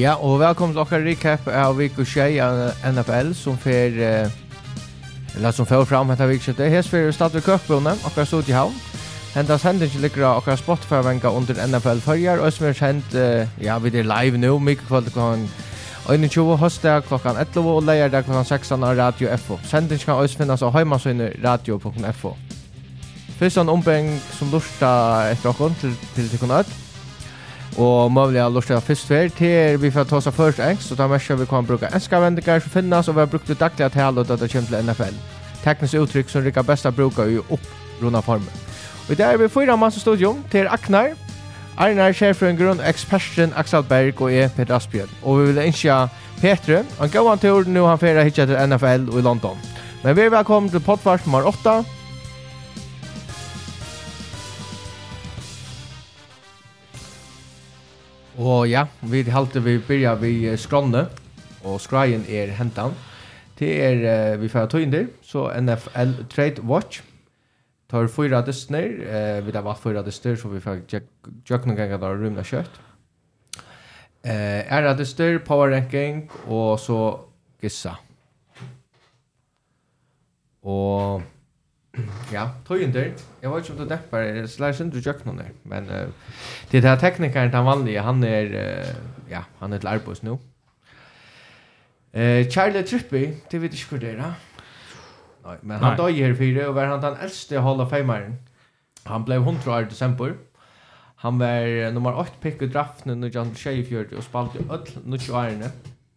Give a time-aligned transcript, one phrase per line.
[0.00, 2.46] Ja, og velkommen til okkar recap av Viko Shea
[2.88, 4.30] NFL som fer eh,
[5.36, 6.68] eller som fer fram hetta Viko Shea.
[6.72, 8.78] Hes fer stad ved Køkbrunnen, okkar stod i havn.
[9.34, 13.76] Hentas hending ligger av okkar Spotify-venga under NFL Førjar, og som er kjent, eh, ja,
[13.78, 15.44] vi er live nå, mye kveld klokken
[16.08, 19.60] 21, høstdag klokkan 11 og leierdag klokkan 16 av Radio FO.
[19.68, 22.38] Sending kan også finnes av heimasynet radio.fo.
[23.36, 24.94] Fyrst en ombeng som lurta
[25.34, 26.78] etter okkar til, til til öll,
[27.78, 30.98] Og mulig har lustig av fyrst fyr til vi får ta oss først engst, så
[30.98, 33.86] da merker vi kan bruke enska vendinger som finnes, og vi har brukt det daglige
[33.86, 35.20] at hele det kommer til NFL.
[35.64, 38.66] Teknisk uttrykk som rikker best å bruke i opprunda formen.
[39.08, 41.14] Og der er vi fyra masse studio til Aknar,
[41.80, 45.10] Arnar Sjefrøen eksperten Axel Berg og jeg, Peter Asbjørn.
[45.22, 46.08] Og vi vil ønske
[46.40, 49.58] Petre, han gav han tur nå han fyrir hitja til NFL og i London.
[50.02, 51.99] Men vi er velkommen til podfart nummer 8,
[58.40, 61.04] Og ja, vi halte vi byrja vi skronne,
[61.60, 62.94] og skrajen er hentan.
[63.58, 67.02] Det er, uh, vi får tøynder, så NFL Trade Watch,
[67.90, 72.16] tar fyra dyster, uh, vi har valgt fyra dyster, så vi får tjøkken ganger der
[72.16, 72.80] rymna kjøtt.
[74.24, 76.96] Eh, uh, er dyster, power ranking, og så
[77.60, 77.98] gissa.
[80.64, 81.20] Og
[82.32, 83.00] Ja, tøyendur.
[83.42, 86.36] Jeg vet ikke om du dempar, jeg slår sindru jøknum der, men uh,
[86.72, 90.38] det er teknikeren den vanlige, han er, uh, ja, han er til arbeids nå.
[92.14, 94.36] Uh, Charlie Trippi, det vet ikke hvor det er,
[95.40, 98.38] Nei, men han døg her fire, og var han den eldste Hall of Fameren.
[99.06, 100.34] Han ble 100 år i desember.
[101.24, 105.72] Han var nummer 8 pick i draften når John skjevfjørte og spalte öll 90 årene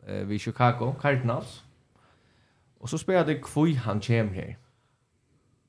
[0.10, 1.64] uh, ved Chicago Cardinals.
[2.80, 4.54] Og så spelade jeg han kommer her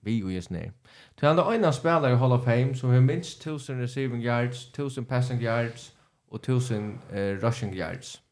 [0.04, 0.70] vi og jes nær.
[1.16, 4.66] Til han er ena spiller i Hall of Fame som har minst 1000 receiving yards,
[4.66, 5.94] 1000 passing yards
[6.30, 8.22] og 1000 uh, rushing yards.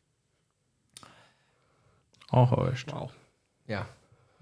[2.33, 2.93] Åh, oh, hørst.
[2.93, 3.11] Wow.
[3.69, 3.83] Ja.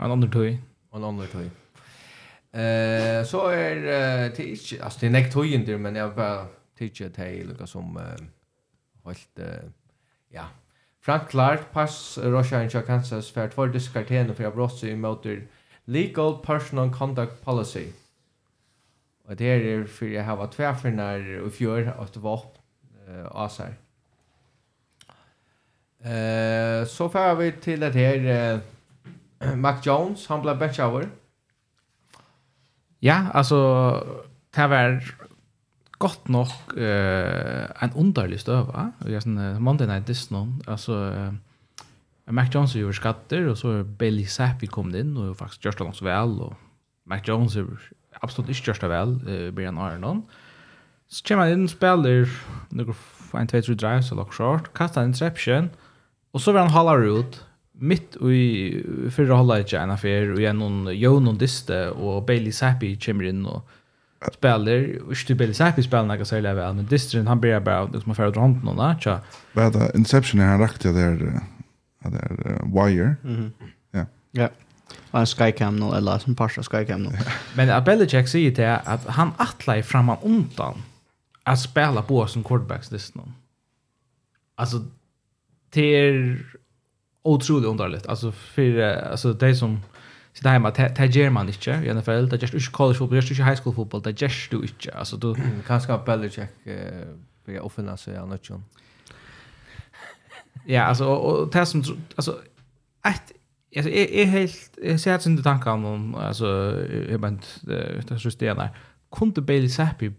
[0.03, 0.57] En andre tøy.
[0.95, 1.49] En andre tøy.
[2.55, 6.47] Eh, så er uh, det ikke, altså det er nekt tøyender, men jeg bare
[6.79, 8.25] tidsi til hei lukka som uh,
[9.05, 9.71] holdt, uh,
[10.33, 10.49] ja.
[11.03, 14.99] Frank Clark, pass, uh, Roshan Kansas, for tvær diskar tjener for jeg brått seg i
[14.99, 15.45] møter
[15.91, 17.89] Legal Personal Conduct Policy.
[19.27, 22.59] Og det er for jeg har vært tverfinner og fjør at det var opp
[23.07, 23.75] uh, av seg.
[26.01, 31.07] Uh, så fører vi til at her uh, Mac Jones, han ble bachelor.
[33.03, 33.61] Ja, altså
[34.57, 34.99] det var
[36.01, 38.91] gott nok uh, en underlig støv, va?
[39.05, 40.99] Uh, Monday Night Disney, altså...
[41.11, 41.50] Uh,
[42.31, 45.97] Mac Jones är ju skatter och så är Bailey Zappi kom in och faktiskt gjort
[45.97, 46.55] så väl och
[47.07, 47.67] Mac Jones är
[48.21, 50.23] absolut inte gjort väl eh Brian Arnon.
[51.09, 52.29] Så kommer han in spelar
[52.69, 52.95] några
[53.33, 55.71] en två tre drives och lock short, kastar en interception
[56.31, 60.95] och så vill han hålla ut mitt i förra hållet i en affär och genom
[60.95, 63.69] Jonon Diste och Bailey Zappi kommer in och
[64.33, 68.15] spelar och inte Bailey Zappi spelar några så väl men Distrin han blir bara liksom
[68.15, 69.21] för att dra handen och där.
[69.53, 71.41] Vad är det interception han rakte där
[72.09, 73.17] det uh, wire.
[73.25, 73.53] Mm.
[73.95, 74.05] Ja.
[74.33, 74.49] Ja.
[75.13, 77.11] Og en skycam nå, eller som passar skycam nå.
[77.57, 80.83] Men Abelichek säger till att han attlar framan undan
[81.45, 83.35] att spela på som quarterbacks listan.
[84.57, 84.85] Alltså
[85.75, 86.39] det är
[87.23, 88.07] otroligt underligt.
[88.07, 89.81] Alltså för alltså det som
[90.33, 93.17] så där hemma det ger man inte i NFL det just inte college football det
[93.17, 95.35] just inte high school football det just du inte alltså du
[95.67, 97.07] kan skapa Belichick eh
[97.45, 98.51] bli offensiv så jag nåt
[100.67, 101.83] Ja, alltså och, och det som
[102.17, 102.33] alltså
[103.07, 103.33] ett
[103.77, 106.47] alltså är är helt jag ser att inte tankar om alltså
[107.11, 108.79] jag men det så stenar
[109.17, 110.13] kunde Bailey Sappi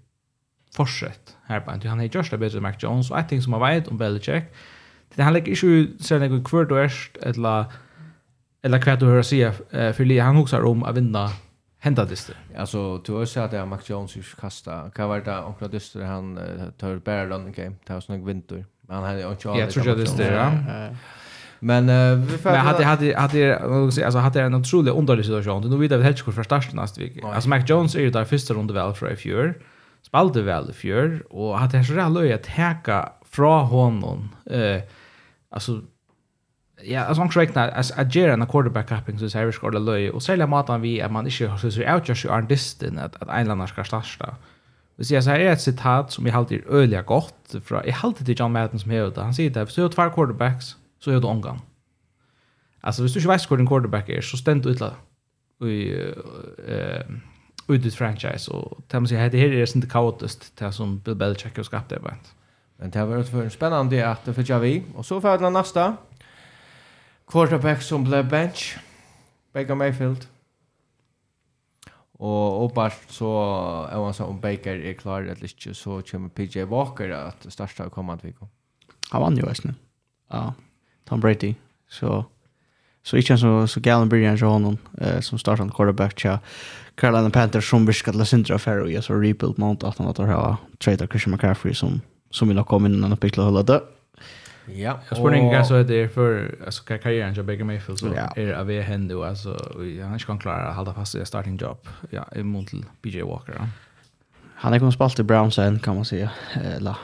[0.75, 3.53] fortsätt här på han är just a bit of Mac Jones och jag tänker som
[3.53, 4.43] jag vet om Belichick
[5.15, 7.65] det han lägger ju så när går kvart och erst eller
[8.63, 9.51] eller kvart du hör sig
[9.93, 11.29] för Lee han husar om att vinna
[11.81, 12.35] hända dyster.
[12.57, 14.89] Alltså du har sett att Mac Jones kasta.
[14.89, 16.39] Kan vara det onkel dyster han
[16.77, 17.75] tar bärlan game.
[17.85, 20.95] Det har såna vinter han hade inte jag tror jag det är
[21.63, 23.59] Men uh, vi får Men hade hade hade
[24.05, 25.69] alltså hade en otrolig underlig situation.
[25.69, 27.27] Nu vet vi helt kort för starten nästa vecka.
[27.27, 29.53] Alltså Mac Jones är ju där första runda väl för i fjör.
[30.01, 34.29] Spalte väl i fjör och hade så där löj att häka från honom.
[34.51, 34.81] Eh
[35.51, 35.81] alltså
[36.83, 40.23] ja, alltså han räknar as a ger en quarterback capping så Harris skulle löj och
[40.23, 43.83] sälja matan vi att man inte har så outjust artisten att att en landar ska
[43.83, 44.35] starta.
[45.01, 47.97] Vi sier, så her er et sitat som jeg halte er øyelig godt fra, jeg
[48.03, 51.11] halte til John Madden som heter han sier det, hvis du har tvær quarterbacks, så
[51.11, 51.63] er du omgang.
[52.83, 54.93] Altså, hvis du ikke vet hvor din quarterback er, så stend utla
[55.65, 55.81] i
[56.67, 57.01] eh
[57.71, 61.15] ut ditt franchise, og det man sier, det her er sin kaotist, det som Bill
[61.15, 62.33] Belichick har skapt det, vet
[62.79, 65.93] Men det var en spennende at det fikk vi, og så får vi den neste,
[67.31, 68.77] quarterback som ble bench,
[69.53, 70.27] Baker Mayfield,
[72.21, 73.29] Og oppast så
[73.89, 77.89] er han så om Baker er klar eller ikke, så kommer PJ Walker at starta
[77.89, 78.43] kommande vik.
[79.11, 79.73] Han vann jo eisne.
[80.31, 80.51] Ja,
[81.09, 81.55] Tom Brady.
[81.89, 82.21] Så,
[83.03, 86.37] så ikke så, så galen blir han til honom eh, som startande quarterback til
[86.95, 90.29] Carolina Panthers som virka til Sindra Ferro i så rebuild mount at han at han
[90.29, 92.01] har tradea Christian McCaffrey som,
[92.31, 93.67] som vi nok kom inn og byggla det.
[93.67, 94.00] død.
[94.65, 94.99] Ja.
[95.09, 98.33] Jag spår inte kanske att det är för alltså karriären jag Baker Mayfield så ja.
[98.35, 99.73] är det av er hen då alltså
[100.03, 101.87] han ska klara att hålla fast i starting job.
[102.09, 102.71] Ja, i mot
[103.01, 103.53] PJ Walker.
[103.57, 103.67] Ja.
[104.55, 106.31] Han är kommit spalt i Browns än kan man säga.
[106.53, 106.97] Eller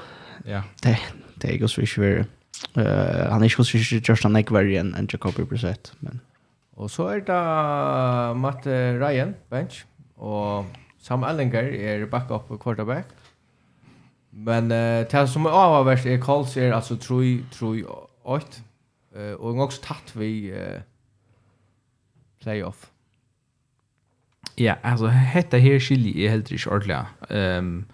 [0.46, 0.64] ja.
[0.84, 1.00] Det
[1.36, 2.28] det är ju så svårt.
[2.74, 6.20] Eh han är ju så svårt just han är kvar än Jacoby Brissett men
[6.76, 10.66] Och så är det Matt Ryan bench och
[11.02, 13.06] Sam Ellinger är backup quarterback
[14.38, 17.84] Men uh, det som er avhverst er Colts er alltså 3 3
[18.24, 18.62] 8
[19.16, 20.82] eh och också tatt vi eh
[22.42, 22.92] playoff.
[24.56, 27.08] Ja, alltså hetta här skiljer är helt riktigt ordla.
[27.30, 27.86] Ehm um,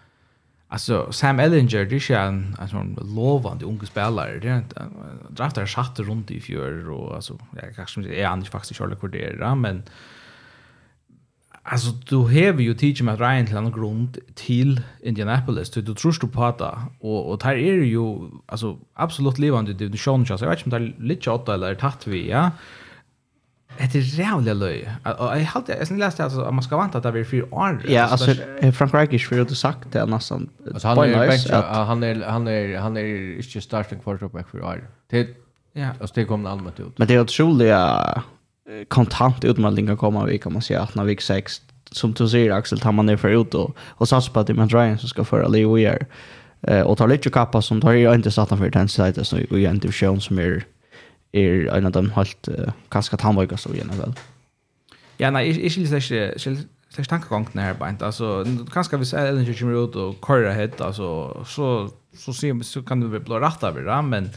[0.67, 4.39] alltså Sam Ellinger det är en alltså en lovande ung spelare.
[4.39, 4.85] Det är inte
[5.29, 9.83] draftar satt runt i fjör och alltså jag kanske är han faktiskt Charlie Cordera men
[11.65, 15.69] Alltså du har ju teach med Ryan till en grund till Indianapolis.
[15.69, 16.79] Du, du tror du på det.
[16.99, 20.25] Och, och där är ju alltså, absolut levande division.
[20.29, 22.29] Jag vet inte om det är lite åtta eller tatt vi.
[22.29, 22.51] Ja?
[23.77, 24.89] Det är jävla löj.
[25.03, 27.81] Jag har sen läste alltså att man ska vänta att det blir fyra år.
[27.87, 28.33] Ja, alltså
[28.73, 30.49] Frank Reikisch för att du sagt det nästan.
[30.73, 31.61] Alltså, han är bänkra.
[31.61, 34.89] Han är, han är, han är inte starting quarterback för år.
[35.09, 35.29] Det,
[35.73, 35.87] ja.
[35.99, 36.97] Alltså det kommer allmänt ut.
[36.97, 37.73] Men det är otroligt
[38.87, 41.61] kontant utmeldingar komma vi kan man säga att när vi 6
[41.91, 44.53] som du säger Axel tar man ner för ut och, och satsar på att det
[44.53, 46.05] är Ryan som ska föra Leo Weir
[46.61, 49.65] eh, och tar lite kappa som tar ju inte satt för den sidan så i
[49.65, 50.65] en division som är
[51.31, 54.13] är en av de helt uh, ganska tandvågar så igen väl.
[55.17, 56.31] Ja nej, jag skulle säga
[56.93, 58.01] slags tankegång den här bänt.
[58.01, 62.83] Alltså, kanske vi säger Ellen kommer ut och köra hit alltså, så, så, så, så
[62.83, 64.29] kan du väl bli rätt av det, men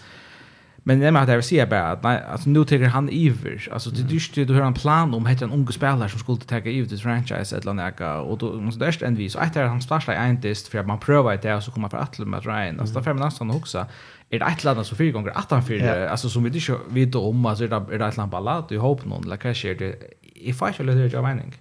[0.88, 3.68] Men det med att jag vill säga bara att nej, alltså, nu tycker han iver.
[3.72, 6.38] Alltså, det är just du har en plan om heter en ung spelare som skulle
[6.38, 8.00] ta iver till franchise eller något.
[8.30, 9.34] Och då måste det en vis.
[9.34, 11.98] Och efter han startar en test för att man prövar det och så kommer för
[11.98, 12.80] att med Ryan.
[12.80, 13.86] Alltså, fem minuter man nästan också
[14.30, 17.14] är det ett land så fyra gånger att han fyra alltså som vi inte vet
[17.14, 19.74] om alltså är det är det ett land ballat i hopp någon eller kanske är
[19.74, 21.54] det i fast eller det jag mening.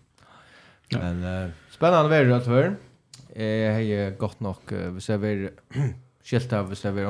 [0.89, 2.75] Men spännande väder att för.
[3.35, 5.49] Eh hej gott nog vi ser vi
[6.23, 7.03] skilt av vi ser vi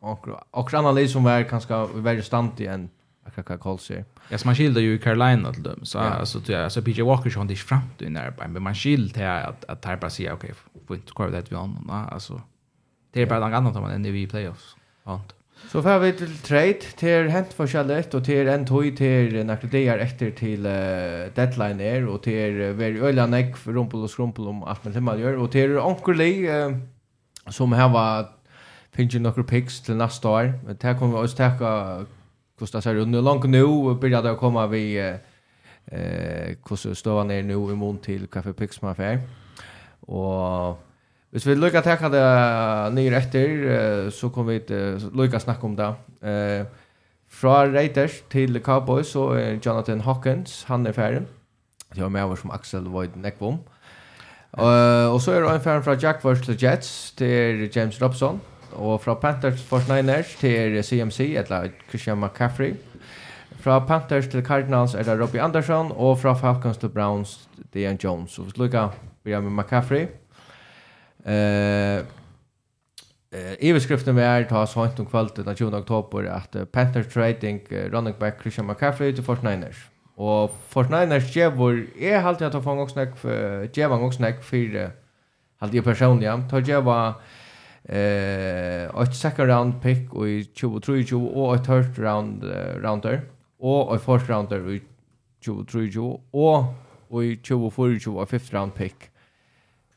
[0.00, 2.88] och analys som var kanske väldigt stant igen
[3.34, 4.04] Kaka Kolsi.
[4.28, 5.80] Ja, man skilde ju i Carolina till dem.
[5.82, 8.74] Så alltså tror jag alltså PJ Walker som det fram till när på men man
[8.74, 10.54] skilde här att att här bara säga okej,
[10.86, 12.40] får inte kvar det vi har någon alltså
[13.12, 14.76] det är bara något annat man än i playoffs.
[15.04, 15.20] Ja.
[15.70, 19.68] Så får vi till trade till hänt för Charlotte och till en toy till några
[19.68, 20.62] dagar efter till
[21.34, 25.36] deadline är och till very öliga neck för rumpel och skrumpel om att man gör
[25.36, 26.20] och till onkel
[27.46, 28.37] som här var
[28.92, 30.52] finner några picks till nästa år.
[30.64, 32.06] Men det kommer vi också täcka
[32.58, 37.54] kostar sig under långt nu och börjar det komma vi eh hur står ner nu
[37.54, 39.20] i mån till kaffe Picks man affär.
[40.00, 40.78] Och
[41.30, 45.74] Hvis vi lykker til hva det nye etter, så kommer vi til lykke snakke om
[45.76, 45.90] det.
[47.28, 51.26] Fra Raiders til Cowboys så er Jonathan Hawkins, han er ferdig.
[51.94, 53.58] Det var med som Axel Void Nekvom.
[54.58, 56.62] Uh, og så er det en ferdig fra Jack vs.
[56.62, 58.40] Jets til James Robson.
[58.78, 62.74] Og fra Panthers for Niners til CMC, eller Christian McCaffrey.
[63.60, 68.30] Fra Panthers til Cardinals er det Robbie Anderson, og fra Falcons til Browns, Deion Jones.
[68.30, 68.88] Så vi slukker,
[69.24, 70.06] vi har med McCaffrey.
[71.26, 72.06] Uh,
[73.30, 78.14] Eh överskriften vi är tas hånt om kvällen den 20 oktober att Panthers Trading running
[78.18, 79.76] back Christian McCaffrey till Fort Niners.
[80.14, 84.16] Och Fort Niners ger vår är halt jag få också snack för ger man också
[84.16, 84.90] snack för
[85.58, 87.14] halt jag personligen tar jag
[87.88, 93.20] eh ett second round pick och i 2023 och ett third round uh, rounder
[93.58, 94.82] och ett fourth rounder i
[95.40, 96.64] 23 och
[97.08, 98.94] och i 24 och fifth round pick.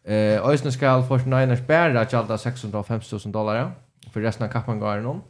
[0.03, 3.71] Eh Ösnen skal for Niners bæra tjalda 650.000 dollar
[4.13, 5.21] for resten av kappen går någon.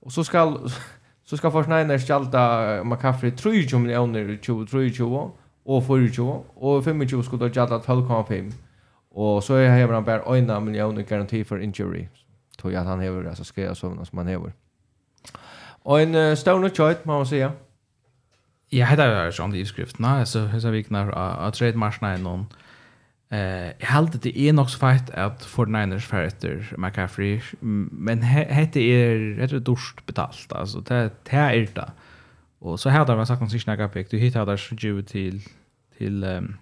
[0.00, 0.58] Och så skal
[1.24, 5.30] så skal for Niners tjalda McCaffrey 3 miljoner i 2023
[5.64, 8.52] och 24 och 25 skulle tjalda 12,5
[9.16, 12.08] Og så er hever han bare en miljon i garanti for injury.
[12.58, 14.50] Tog jag att han hever, altså skrev så som han hever.
[15.84, 17.50] Og en uh, stone choice må man säga.
[18.72, 22.22] Ja, det är ju sånt i skrifterna så så vi knar att trade marsna i
[22.22, 22.46] någon.
[23.30, 27.40] Eh, jag hade det är nog så fight att för Niners fighter McCaffrey,
[27.90, 31.90] men hette är rätt dåligt betalt alltså det det är det.
[32.58, 34.10] Och så hade man sagt om sig snacka pick.
[34.10, 35.42] Du hittade där ju till
[35.98, 36.56] till um,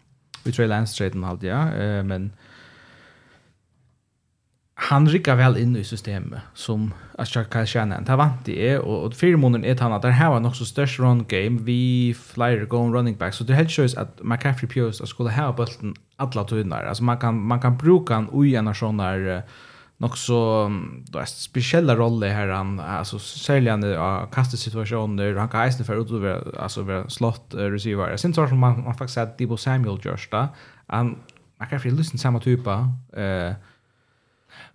[0.45, 2.33] vi tror Lance Traden hade ja, eh, men
[4.85, 8.05] han rykker väl in i systemet som Ashtar Kalshanen.
[8.05, 10.57] Det vant det är och, och fyra månader är han att det här var nog
[10.57, 14.69] så störst run game, vi flyer going running back, så det helt shows att McCaffrey
[14.69, 16.85] Pius skulle ha bølten alla tøyner.
[16.85, 19.43] alltså man kan, man kan bruka han i en sånn der
[19.97, 20.71] nog så
[21.26, 26.83] spesielle rolle här han, alltså særlig han av kastesituasjoner, han kan eisne för utover, alltså
[26.83, 28.17] ved slott uh, receiver.
[28.17, 30.49] sen så som man, man faktiskt att Debo Samuel gjørs da,
[30.88, 31.17] han
[31.61, 33.55] McCaffrey lyssnar samma typa eh, uh,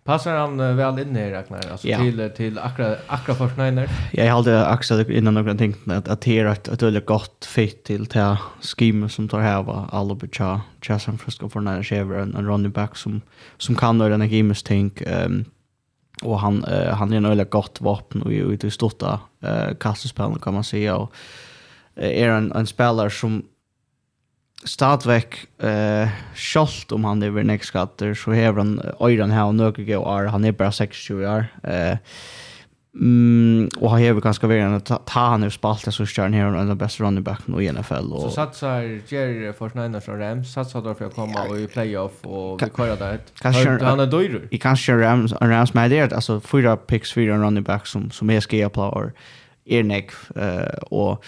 [0.04, 1.98] Passar han uh, väl in i Ragnar alltså ja.
[1.98, 3.90] till till akra akra för Schneider.
[4.14, 7.84] Jag hade axat innan några ting att att det är ett ett väldigt gott fit
[7.84, 12.72] till det schema som tar här var Alberta Jason Frisco för när Shaver en running
[12.72, 13.22] back som
[13.58, 15.46] som kan då den games think ehm
[16.24, 19.76] och han uh, han är en väldigt gott vapen och i det största eh uh,
[19.80, 21.14] kastspel kan man säga och
[21.96, 23.44] är en en spelare som
[24.64, 29.72] stadväck eh skolt om han över next skatter så har han öron här och några
[29.72, 31.98] gå är han är bara 60 år eh
[32.96, 36.46] Mm, och har ju ganska väl att ta han ur spalten så kör han här
[36.46, 38.14] en av bästa running back i NFL.
[38.14, 38.22] Och...
[38.22, 42.64] Så satsar Jerry Forsneiners och Rams, satsar då för att komma och i playoff och
[42.64, 43.20] vi kör där.
[43.42, 44.48] Kanske han är dyr.
[44.52, 48.40] I kanske Rams, Rams med det, alltså fyra picks, fyra running back som, som är
[48.40, 49.12] ska jag på
[49.66, 51.24] är neck eh och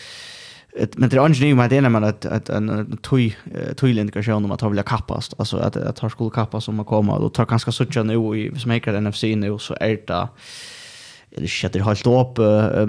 [0.76, 4.46] ett men det är inte med det när man att att en toy toj tojlindication
[4.46, 7.34] om att ha vilja kappas alltså att att har skulle kappas om att komma och
[7.34, 10.28] tar ganska sucha nu i smaker NFC nu så är det
[11.38, 12.38] eller shit det helt upp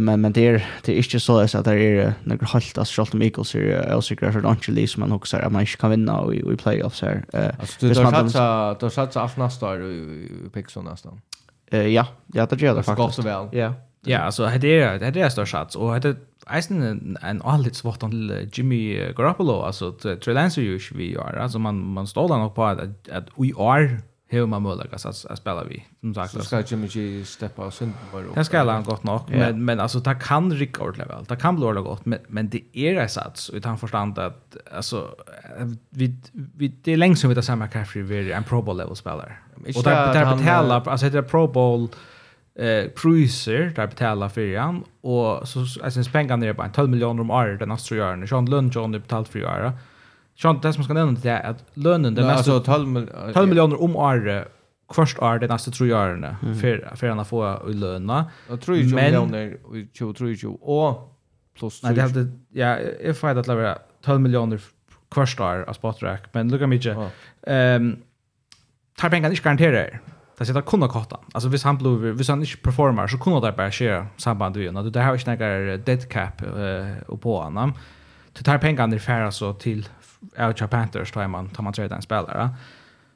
[0.01, 3.19] men men det är det är inte så att det är några halt att Charlton
[3.19, 6.53] med Eagles är också grejer för Ange som man också att man kan vinna i
[6.53, 7.25] i playoffs här.
[7.33, 11.21] eh Alltså du satsa du satsa allt nästa år i Pixon nästan.
[11.71, 13.07] Eh ja, ja det gör det faktiskt.
[13.07, 13.49] Gott så väl.
[13.53, 13.75] Ja.
[14.07, 16.17] Ja, alltså det är det är störst chans och det
[16.51, 19.61] Eisen en en allit svart an Jimmy Garoppolo.
[19.61, 23.51] Alltså Trey Lance ju vi är alltså man man står där på att att vi
[23.51, 25.85] är hur man möjligt att att spela vi.
[26.01, 29.21] Som sagt så ska Jimmy G steppa och sen bara Det ska han gott nog
[29.29, 32.49] men men alltså det kan rycka ordentligt väl det kan bli ordentligt gott men men
[32.49, 35.15] det är det sats utan förstånd att alltså
[35.91, 38.77] vi vi det är länge som vi tar samma kaffe vi är en pro bowl
[38.77, 39.33] level spelare
[39.77, 41.89] och där där betala alltså det är pro bowl
[42.55, 47.31] eh priser där betala för han och så alltså spänga ner på 12 miljoner om
[47.31, 48.29] året den nästa året.
[48.29, 49.75] Sean Lund John betalt för året.
[50.43, 53.97] Sean det som ska nämna det är att lönen den nästa 12 12 miljoner om
[53.97, 54.49] året
[54.95, 58.31] först år det nästa tror jag åren för för att få löna.
[58.49, 61.19] Jag tror ju miljoner och 2023 och
[61.59, 64.61] plus Nej det hade ja if I hade lever 12 miljoner
[65.15, 66.97] först år av Spotrack men at mycket.
[67.47, 67.97] Ehm
[68.99, 70.01] tar pengarna inte garanterar.
[70.39, 71.17] Det sitter kunna kotta.
[71.35, 74.67] Alltså hvis han blir hvis han inte performar så kunna det bara ske samband med
[74.67, 74.93] honom.
[74.93, 77.73] Det här är inte några dead cap eh på honom.
[78.33, 79.89] Till tar pengar ner färra så till
[80.39, 82.51] Outer Panthers tar man tar man trade en spelare.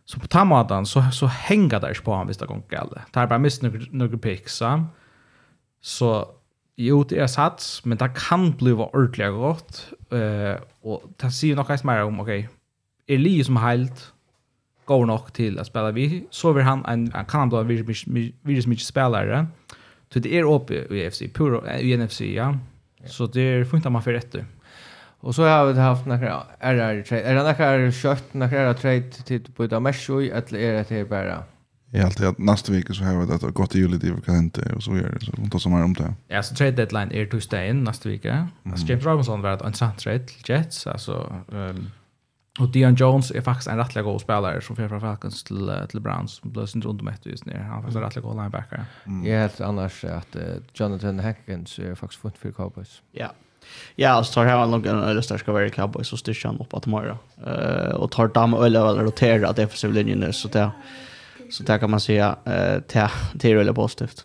[0.05, 3.13] Så på tamadan så så hänger där på han visst det går galet.
[3.13, 4.63] Tar bara miss några picks
[5.81, 6.27] Så
[6.77, 11.85] jo, det är sats, men det kan bli ordentlig gott eh och det sier något
[11.85, 12.49] mer om, okej.
[13.09, 14.13] er li som helt,
[14.87, 18.01] god nok till att spela vi så vill han en han kan då virus
[18.65, 19.47] så mycket spelare
[20.13, 22.59] så det är uppe i UFC puro i NFC ja
[23.07, 24.41] så det funkar man för rätt då
[25.21, 27.23] Och så har vi haft några RR trade.
[27.23, 31.45] Är det några kött, några trade till på ett mesh eller är det här bara?
[31.91, 34.35] Jag har alltid att nästa vecka så har vi det gått i juli det kan
[34.35, 35.27] hända och så gör det.
[35.27, 36.15] Så hon tar som här om det.
[36.29, 38.33] Ja, så trade deadline är tisdag in nästa vecka.
[38.33, 38.49] Mm.
[38.73, 40.87] Alltså James Robinson var ett intressant trade till Jets.
[40.87, 41.91] Alltså, um,
[42.59, 46.33] Och Dion Jones är faktiskt en rättliga god spelare som för Falcons till till Browns
[46.33, 47.53] som blev sin runt med just nu.
[47.59, 48.85] Han är faktiskt en rättliga god linebacker.
[49.07, 49.27] Mm.
[49.27, 50.43] är helt annars att uh,
[50.75, 53.03] Jonathan Hankins är faktiskt fint för Cowboys.
[53.13, 53.33] Ja.
[53.95, 56.87] Ja, alltså tar han nog en eller starka vara Cowboys så styrs han upp att
[56.87, 57.19] Mara.
[57.47, 60.71] Eh och tar dam eller eller rotera defensiv linjen så det,
[61.51, 63.09] Så där kan man säga eh till
[63.39, 64.25] till väldigt positivt.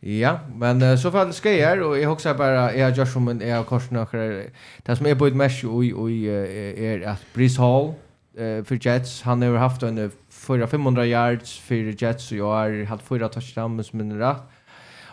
[0.00, 3.40] Ja, men uh, så fall ska jag och jag också bara jag har som en
[3.40, 4.44] jag korsna några
[4.82, 7.94] det som är på ett mesh och och är att Breeze Hall
[8.38, 12.84] eh för Jets han har haft en 400 500 yards för Jets och jag har
[12.84, 14.36] haft fyra touchdowns men rätt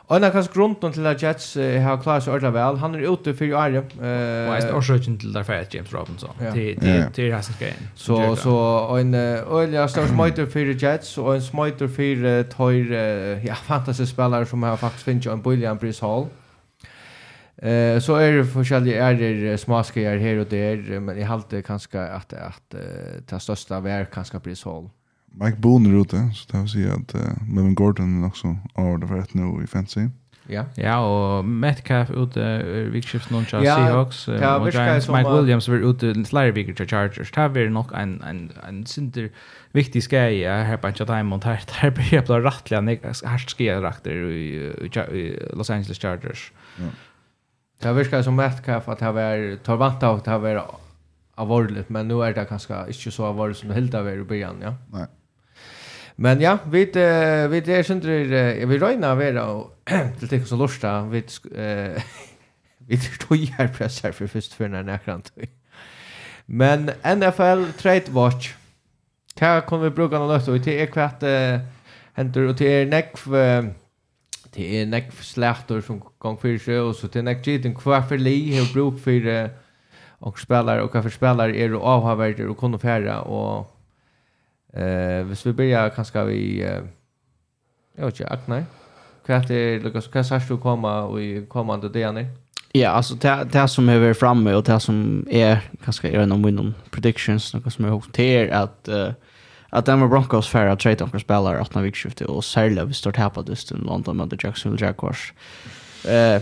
[0.08, 2.96] Og en av kanskje grunden til at Jets uh, har klaret seg ordentlig vel, han
[2.96, 3.82] er ute for i Arje.
[3.98, 6.52] Uh, og jeg er årsøkken til derfor at James Robinson, ja.
[6.54, 7.12] til, til, yeah.
[7.14, 7.90] til resten greien.
[7.96, 8.56] Så, så
[9.00, 13.58] en øyelig uh, større smøyter for Jets, og en smøyter for uh, tøyr, uh, ja,
[13.66, 16.28] fantasy-spillere som har faktisk finnet en bolig en Brice Hall.
[17.58, 22.00] Eh så är det forskjellige är det smaskar här och där men i halte kanske
[22.00, 22.76] att att
[23.30, 24.90] det största vär kanske blir Hall.
[25.40, 29.00] Mike Boone är ute, så det vill säga att uh, Melvin Gordon är också av
[29.00, 30.08] det förrätt nu i fantasy.
[30.48, 30.66] Ja.
[30.76, 35.10] Ja, och Metcalf ute uh, vikskift noen til ja, Seahawks uh, ja, och Giants.
[35.10, 37.32] Mike Williams var ute i slare viker til Chargers.
[37.32, 39.30] Det var nok en, en, en synder
[39.74, 41.44] viktig skaj här på Ancha Diamond.
[41.44, 42.82] Här, här blir jag bara rattliga
[43.26, 46.52] härst skajarakter i, i, i Los Angeles Chargers.
[46.78, 46.90] Ja.
[47.82, 50.66] Det virkar som Metcalf att det var tar vant av att det var
[51.36, 54.24] avordligt, men nu är det kanske inte så avordligt som det helt av er i
[54.24, 54.76] början, ja?
[54.92, 55.08] Nej.
[56.18, 59.46] Men ja, vi uh, vi det synd uh, vi røyna vera
[60.20, 62.00] till tikk så lusta vi uh,
[62.88, 65.32] vi tror ju här pressar for først for när nekrant.
[66.46, 68.54] Men NFL Trade Watch.
[69.38, 70.48] Kan kan vi bruka något løft?
[70.48, 71.60] Og til er kvart uh,
[72.14, 73.66] händer och til er nekv uh,
[74.52, 78.18] til er nekv slektor som gång för sig och så til nekv gittin hva för
[78.18, 79.50] li har bruk för uh,
[80.22, 83.75] og spelare, och hva spelare är og avhaverder och kunne färra och
[84.76, 86.82] Eh, hvis vi börjar kanske vi eh,
[87.98, 88.66] jag vet inte, Agnar.
[89.26, 92.26] Kvart är Lucas Casas du komma och i kommande DNA.
[92.72, 96.74] Ja, alltså det det som är framme och det som är kanske är någon window
[96.92, 99.10] predictions något som är att uh,
[99.70, 102.94] att Denver Broncos färra att trade några spelare att när vi skiftar och särskilt vi
[102.94, 105.34] står tappa dysten London mot Jacksonville Jaguars.
[106.08, 106.42] Eh,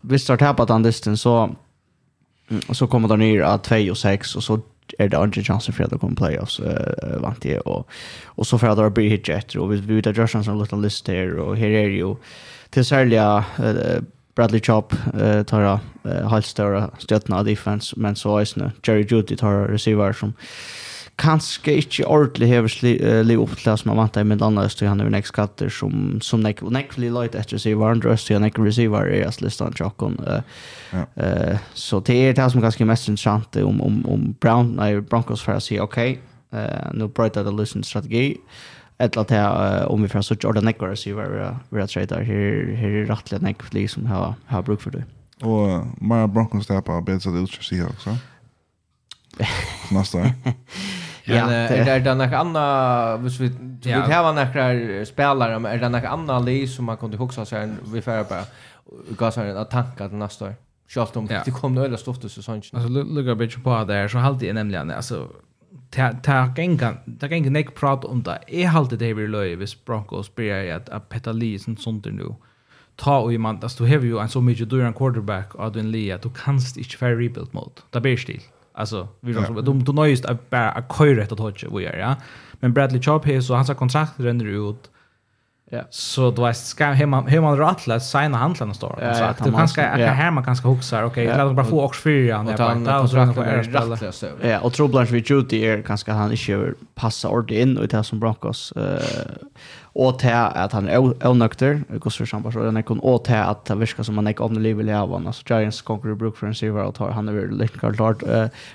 [0.00, 1.56] vi står tappa den distan så
[2.72, 4.60] så kommer de ner att 2 och 6 och så
[4.98, 7.88] är det andra chansen för att komma playoffs uh, vant det och
[8.24, 10.76] och så för att det blir hit jet och vi vet att Josh som lite
[10.76, 12.16] list här och här är ju
[12.70, 13.44] till särliga
[14.34, 19.68] Bradley Chop uh, tar uh, halvstora stötna defense men så är det Jerry Judy tar
[19.68, 20.32] receiver som
[21.16, 24.86] kanske inte ordentligt hever liv upp till som man vantar i med andra öster.
[24.86, 28.10] Han över next katter som som neck och neck blir light efter sig var andra
[28.10, 30.20] öster neck receiver är as listan chockon
[31.14, 35.42] eh så det är det som ganska mest intressant om om om Brown nej Broncos
[35.42, 38.36] för att säga okej eh nu brighter det listen strategi.
[38.98, 42.88] Ett att här om vi får så Jordan neck receiver vi har trader här här
[42.88, 45.04] är rättligen neck som har har bruk för det.
[45.42, 48.16] Och Mara Broncos där på bättre det ut utsikter också.
[49.90, 50.24] nästa år.
[51.24, 51.90] ja, Men, det...
[51.90, 53.48] är det några andra, hvis vi,
[53.82, 54.00] vi ja.
[54.00, 57.78] har några spelare, men är det några andra li som man kunde huxa sig en
[57.92, 58.44] vi färre bara,
[59.18, 60.54] gasar en tanka till nästa år?
[60.88, 61.42] Kjallt om, ja.
[61.44, 62.70] det kom några stort så sånt.
[62.72, 65.28] Alltså, lukar bitch på där så halt det nämligen, alltså,
[65.90, 70.34] ta gänga ta gänga nek prat om det är halt det vi löj vis Broncos
[70.34, 72.34] blir att att peta Lee som sånt nu
[72.96, 75.72] ta och i man att du har ju en så mycket dyr en quarterback av
[75.72, 78.40] den Lee att du kanst inte fair rebuild mode det blir stil
[78.72, 79.40] Alltså vi ja.
[79.62, 82.16] de de nöjst att bara att köra ett touch vi är ja.
[82.52, 84.90] Men Bradley Chubb här så hans kontrakt ränner ut
[85.72, 85.82] Ja.
[85.90, 88.98] Så du vet, ska hur man rätt man signa handlarna står.
[89.02, 91.02] Ja, så att du kanske att här man kanske huxar.
[91.02, 94.26] Okej, okay, låt bara få och fyra han där och så på är så.
[94.42, 98.20] Ja, och Troblans vid Judy är ganska han inte passa ordentligt in och det som
[98.20, 99.00] Broncos eh
[99.92, 103.64] och till att han är onökter, går så samma så den kan och till att
[103.64, 105.26] det verkar som man är om det livet i avon.
[105.26, 108.22] Alltså Giants conquer Brook for receiver och tar han över Lincoln Lord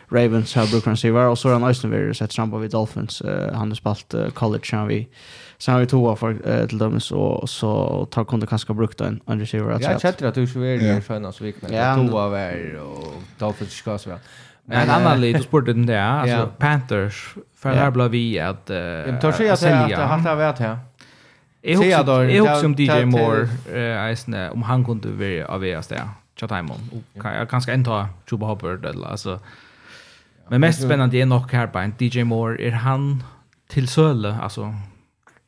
[0.09, 3.21] Ravens har Brook for receiver och så han Eisen vill sätta samma vid Dolphins.
[3.53, 5.07] Han har spelat college han vi
[5.57, 9.21] Sen har vi två för eh, till dem så så tar kunde kanske brukt en
[9.27, 11.71] en receiver att Jag chatta att du skulle vara i sköna så viktigt.
[11.71, 14.19] Ja, två var och Dolphins ska så väl.
[14.65, 18.77] Men en annan lite sport den där alltså Panthers för här blev vi att eh
[18.77, 19.95] Jag tar sig att det
[20.29, 20.77] har varit här.
[21.61, 26.01] Jag hoppas som DJ Moore eh om han kunde vara av oss där.
[26.35, 27.03] Chat time Chatimon.
[27.13, 29.39] Jag kanske inte Chuba Hubbard eller alltså
[30.47, 32.67] Men mest spännande är nog här på en DJ Moore.
[32.67, 33.23] Är han
[33.67, 34.37] till Söle?
[34.41, 34.75] Alltså,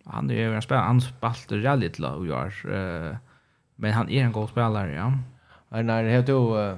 [0.09, 3.17] han är ju en spelare han spalt rally till och gör eh
[3.79, 5.13] men han är en god spelare ja.
[5.69, 6.77] Är när det heter då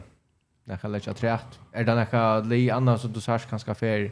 [0.64, 1.60] när kan lägger trätt.
[1.72, 4.12] Är det några li annars som du särs kanske för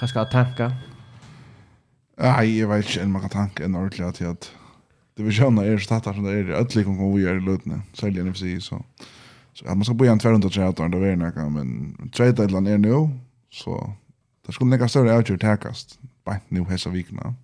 [0.00, 0.72] kanske att tanka?
[2.16, 4.36] Nej, jag vet inte en man kan tanke en ordentlig att jag
[5.16, 7.80] det vi känner är så tattar som det är att liksom kommer vi gör lutne
[7.92, 8.84] säljer NFC, så
[9.52, 12.78] så man ska bo i en 230 då är det några men trade deadline är
[12.78, 13.08] nu
[13.50, 13.92] så
[14.46, 17.34] Det skulle nekka større avgjør tekast bant nu hesa vikna.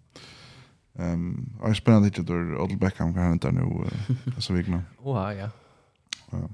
[0.99, 3.85] Ehm, um, jag spännande att då Odell Beckham kan hända nu
[4.35, 4.83] hesa vikna.
[4.99, 5.51] Oha, ja.
[6.31, 6.49] Ja.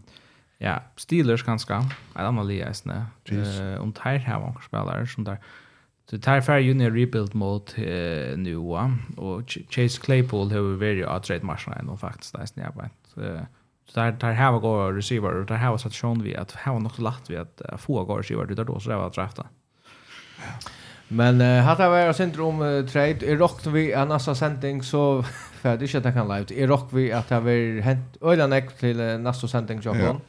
[0.58, 1.84] Ja, Steelers ganska.
[2.14, 3.06] Jag har mal läst nä.
[3.24, 5.38] Eh, om tar här var spelare som där
[6.10, 11.22] Så tar för junior rebuild mode eh, nu va och Chase Claypool har varit att
[11.22, 12.90] trade matchen ändå faktiskt där snäva.
[13.88, 16.36] Så där tar här var går receiver och där här var så att Sean vi
[16.36, 19.06] att här var något lätt vi att få går receiver där då så det var
[19.06, 19.46] att drafta.
[21.08, 25.24] Men uh, hatta var syndrom uh, trade i rock vi en nästa sending så
[25.60, 26.46] för det inte kan live.
[26.54, 30.20] I rock vi att det var hänt öla näck till uh, nästa sending jag hon.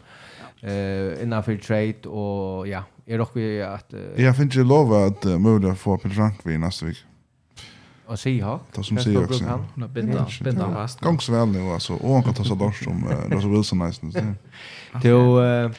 [0.61, 5.05] Eh innan för trade och ja, i rock vi att uh, Jag finns ju lova
[5.05, 6.99] att uh, möjliga få Peter Frank vi nästa vecka.
[8.05, 8.59] Och se ha.
[8.75, 9.43] Det som säger också.
[9.43, 10.99] Hon Nå binda binda fast.
[10.99, 13.77] Gång så väl nu alltså och han kan ta så dårs som uh, Russell Wilson
[13.77, 14.37] nästan.
[15.01, 15.71] Till uh,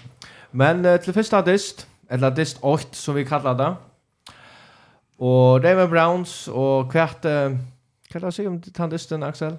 [0.51, 3.75] men uh, till första dist eller dist 8 som vi kallar det.
[5.20, 7.52] Og Raven Browns, og hvert, uh,
[8.09, 9.59] hva er det å si om tannlisten, Axel?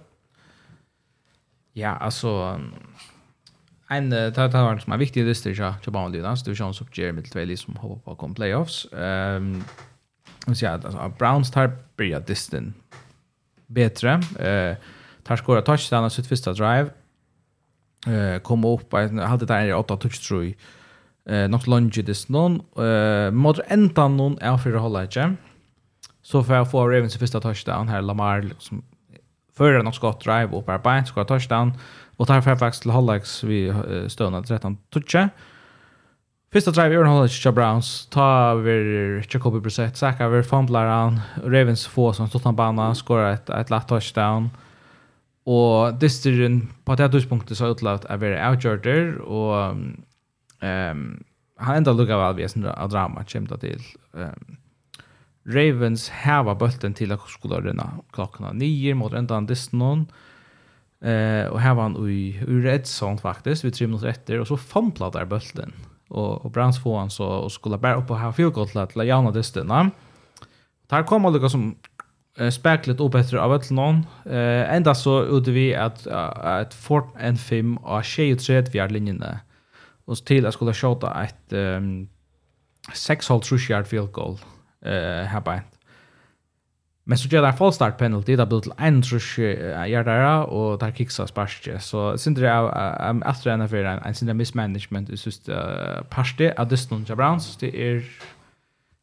[1.78, 2.58] Ja, altså,
[3.92, 6.76] en, det har vært som er viktig lister til Kjabamon Lynas, det er jo sånn
[6.76, 8.84] som Jeremy mitt tvei som håper på å komme playoffs.
[8.92, 9.62] Um,
[10.50, 12.74] så ja, altså, Browns tar bryr disten
[13.74, 14.20] bättre.
[14.40, 14.76] Eh
[15.24, 16.90] tar skora touchdown sitt första drive.
[18.08, 20.54] Eh kom upp hade där i 8 touch tror
[21.30, 25.38] Eh något lunge this non eh mot ändan någon är för hålla inte.
[26.32, 28.84] Så för att få Ravens första touchdown här Lamar liksom
[29.58, 31.74] förra något skott drive upp här på skott touchdown
[32.18, 33.74] och tar Fairfax till Hallax vi
[34.08, 35.16] stönar 13 touch.
[36.54, 41.88] Första drive Aaron Hallax till Browns ta över Jacoby Brissett sackar över fumblar han Ravens
[41.88, 44.50] får som stått banan skorar ett ett lätt touchdown.
[45.44, 47.10] Och distrin på det här
[47.56, 49.76] så utlåt är väldigt outjorder och
[50.60, 51.24] ehm um,
[51.58, 53.82] han enda lukar väl vi är sådana drama kämta till.
[54.12, 54.58] Um,
[55.46, 60.08] Ravens hava bulten til att skulle rønna klockan nio mot enda Disnon.
[61.02, 64.40] Eh, och hava han i, i red zone faktiskt vi tre minuter efter.
[64.40, 65.74] Och så fantla där bulten.
[66.10, 68.96] Och, och Browns få han så, och skulle bare upp och ha field goal att
[68.96, 69.92] Jana Distona.
[70.90, 71.76] Där kom alle som
[72.38, 74.06] eh, speklet upp efter av ett någon.
[74.26, 76.08] Eh, enda så ute vi att
[76.62, 79.40] ett Fort N5 av 23 vi er linjene.
[80.06, 82.10] Och till att skulle skjøte ett um,
[82.94, 84.34] 6,5 yard field goal.
[84.34, 85.60] Eh, eh här på.
[87.04, 90.80] Men så gör det en false start penalty, det blir till en trus hjertere, og
[90.80, 91.80] det er kiksa sparske.
[91.80, 95.54] Så synes jeg er efter en affär en synes mismanagement i siste
[96.12, 97.58] parste av Disney og Browns.
[97.58, 98.04] Det är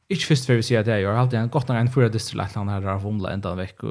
[0.08, 2.38] inte först för vi sier at jag har alltid en gott når en fyrer Disney
[2.38, 3.84] lagt han her har vomlet enda vekk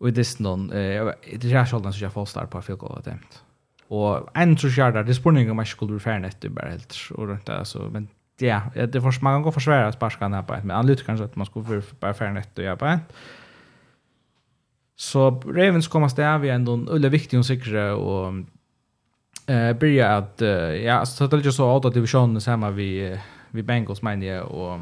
[0.00, 0.68] og i Disney.
[0.68, 3.42] Det är så att jag gjør false start på Phil Gold attempt.
[3.88, 6.70] Och Og en trusk hjertere, det er spurning om jeg skulle bli ferdig etter bare
[6.74, 8.08] helt, og rundt det, men
[8.38, 11.46] ja, det får man kan gå försvara här på ett men han kanske att man
[11.46, 13.00] skulle bara för netto och jobba.
[14.96, 18.34] Så Ravens kommer stä vi ändå ulle viktig och säkra och
[19.46, 20.40] eh börja att
[20.84, 23.18] ja så det är ju så åt att divisionen samma vi
[23.50, 24.80] vi Bengals menar jag och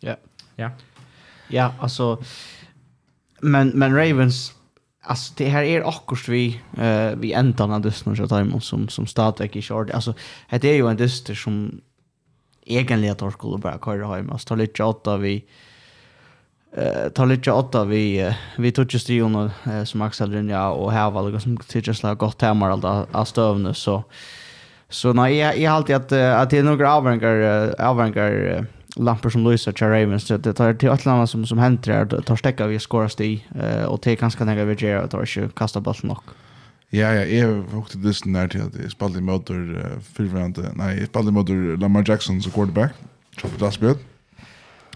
[0.00, 0.16] ja.
[0.56, 0.70] Ja.
[1.48, 2.22] Ja, alltså
[3.40, 4.54] men men Ravens
[5.02, 9.56] alltså det här är akkurat vi eh vi ändarna dyster så tar som som stadigt
[9.56, 10.14] i short alltså
[10.50, 11.80] det är ju en dyster som
[12.68, 14.38] egentlig at de skulle bare køre hjemme.
[14.38, 15.44] Så tar litt åtta vi
[16.76, 19.50] eh ta lite åtta vi vi tog just ju någon
[19.86, 23.74] som Axel Rinja och här var det som tycker så gott hemma allt av stövne
[23.74, 24.04] så
[24.88, 29.72] så nej jag jag alltid att att det är några avvänkar avvänkar lampor som lyser
[29.72, 33.44] till Ravens så det tar till Atlanta som som händer tar stäcka vi skoras i
[33.88, 36.22] och det är ganska nära vi gör att inte kasta bollen nog.
[36.92, 40.94] Ja, ja, jeg hukte dysten der til at jeg spalte i møter uh, fyrverante, nei,
[40.96, 42.96] jeg spalte i møter Lamar Jackson som quarterback,
[43.36, 44.06] Chopper Dassbjørn.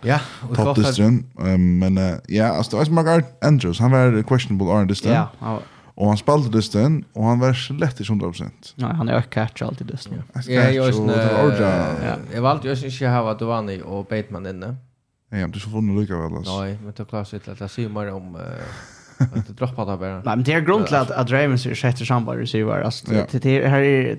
[0.02, 1.26] Ja, og Top dysten.
[1.36, 5.12] Um, men uh, ja, altså, det var som Mark Andrews, han var questionable R dysten.
[5.12, 5.68] Ja, han var...
[5.96, 8.72] Og han spalte dysten, og han var slett i 100%.
[8.80, 10.22] Nei, han er catch alltid dysten.
[10.48, 12.32] Ja, jeg var alltid dysten.
[12.32, 14.72] Jeg valgte jo ikke å ha Duvani og Bateman inne.
[15.32, 16.56] Ja, men du så funnet lykkevel, altså.
[16.64, 18.34] Nei, men det er klart sitt, det sier mer om...
[18.40, 18.80] Uh,
[19.34, 20.14] att det droppar där bara.
[20.14, 23.68] Nej, men det är grundligt att att Ravens är sätter sambar receiver alltså det det
[23.68, 24.18] här är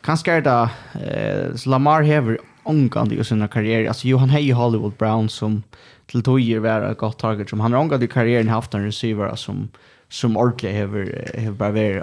[0.00, 2.38] kanske där eh Lamar Hever
[2.68, 3.88] ångande i sin karriär.
[3.88, 5.62] Alltså Johan Hay Hollywood Brown som
[6.06, 9.36] till tojer vara ett gott target som han har ångande i karriären haft en receiver
[9.36, 9.68] som
[10.08, 12.02] som ordentligt har har bara varit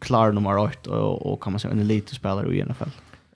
[0.00, 2.90] klar nummer 8 och, och kan man säga en elitspelare i NFL.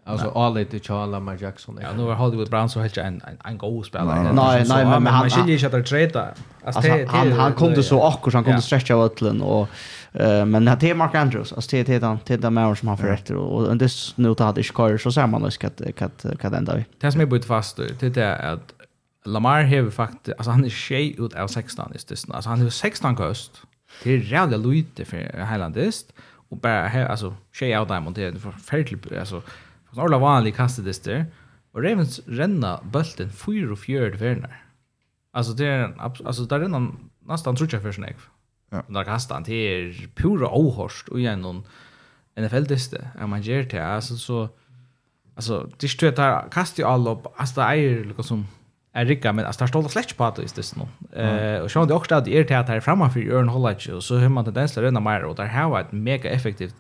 [0.07, 1.79] Alltså all det Charles Lamar Jackson.
[1.83, 4.33] Ja, nu var Hollywood Brown så helt en en en god spelare.
[4.33, 6.35] Nej, nej, men han skiljer inte att trade.
[6.65, 9.69] Alltså han han kunde så akkurat han kunde stretcha öllen och
[10.47, 11.53] men det är Mark Andrews.
[11.53, 14.53] Alltså det är han det där mer som han förrätter och och det nu tar
[14.53, 16.85] det skor så ser man nog att att att ända vi.
[17.01, 18.73] Det som är bytt fast det är att
[19.25, 22.71] Lamar har faktiskt alltså han är tjej ut av 16 är det alltså han är
[22.71, 23.63] 16 kost.
[24.03, 26.13] Det är jävla lite för Highlandist
[26.49, 29.43] och bara alltså tjej av dem och det är förfärligt alltså
[29.95, 31.25] en orla vanlig kastedister,
[31.75, 34.61] og Ravens renna bulten 44 vernar.
[35.35, 36.93] Alltså det är alltså där renna
[37.27, 38.17] nästan trutcha för snägg.
[38.71, 38.83] Ja.
[38.89, 41.65] Där kastar han till pura ohorst och igen någon
[42.37, 43.09] NFL-diste.
[43.19, 43.87] Ja, man gör det.
[43.87, 44.49] Alltså så
[45.35, 47.27] alltså det står där kastar ju alla upp.
[47.37, 48.47] Alltså det är liksom som
[48.93, 50.87] är rika men alltså där står det släck på att det är nu.
[51.23, 54.17] Eh och så det också att det är det här i Örn Hollage och så
[54.17, 56.75] hur man tendens att renna mer och där har varit mega effektivt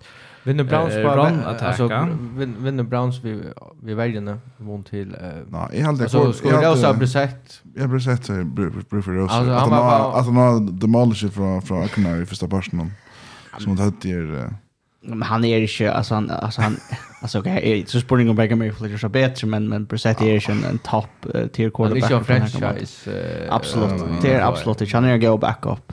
[0.45, 1.63] Vinner Browns på run attack.
[1.63, 1.89] Alltså
[2.37, 3.41] vinner Browns vi
[3.83, 5.17] vi väljer mot till
[5.49, 7.61] Nej, jag hade Alltså skulle jag också bli sett.
[7.75, 9.35] Jag blir sett så Bruffer Rose.
[9.35, 12.93] Alltså han var alltså han demolisher från från Aknar i första personen.
[13.59, 14.51] Som han hade er
[15.07, 16.77] men han är inte alltså han alltså han
[17.21, 20.41] alltså okej så Sporting och Beckham är fler så bättre men men Brissett är ju
[20.69, 22.09] en topp tier quarterback.
[22.09, 23.11] Det är ju franchise.
[23.51, 24.03] Absolut.
[24.23, 24.93] Det är absolut.
[24.93, 25.93] Han är en go backup.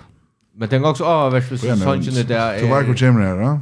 [0.56, 2.60] Men den går också av över så Sanchez där.
[2.60, 3.62] Så var går Jimmy där, va?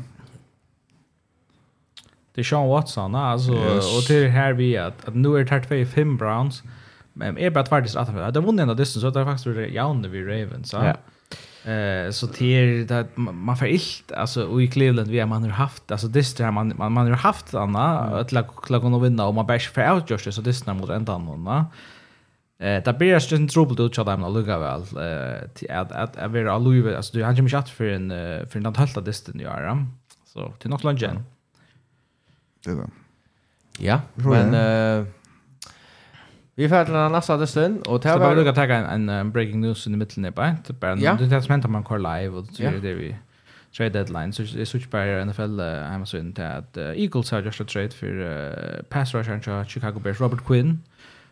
[2.35, 3.97] det är Sean Watson alltså yes.
[3.97, 6.63] och till här vi att, att nu är det 35 Browns
[7.13, 10.27] men är bara tvärtis att det vunnit ända distance så det är faktiskt jaunde vid
[10.27, 10.95] Ravens ja.
[11.71, 15.91] Eh så till det man får illt alltså i Cleveland vi har man har haft
[15.91, 19.35] alltså det här man man, man har haft Anna att lag lag kunna vinna och
[19.35, 21.65] man bärs för out just så det mot ända annorlunda.
[22.59, 26.15] Eh där blir det en trubbel ut så där man lugga väl eh att att
[26.15, 28.09] att vara alltså du har ju chatta för en
[28.49, 29.85] för en halta distan ju är.
[30.25, 31.23] Så till något lunchen.
[32.63, 32.89] Det är det.
[33.79, 35.05] Ja, men uh,
[36.55, 39.61] vi får till den nästa dessen och det var lugnt att ta en, en breaking
[39.61, 40.57] news i mitten där bara.
[40.67, 41.13] Det bara ja.
[41.13, 43.15] det som händer man kör live och så är det vi
[43.77, 47.65] trade deadline så det switch bara NFL hemma så inte att Eagles har just a
[47.67, 50.83] trade för uh, pass rusher från Chicago Bears Robert Quinn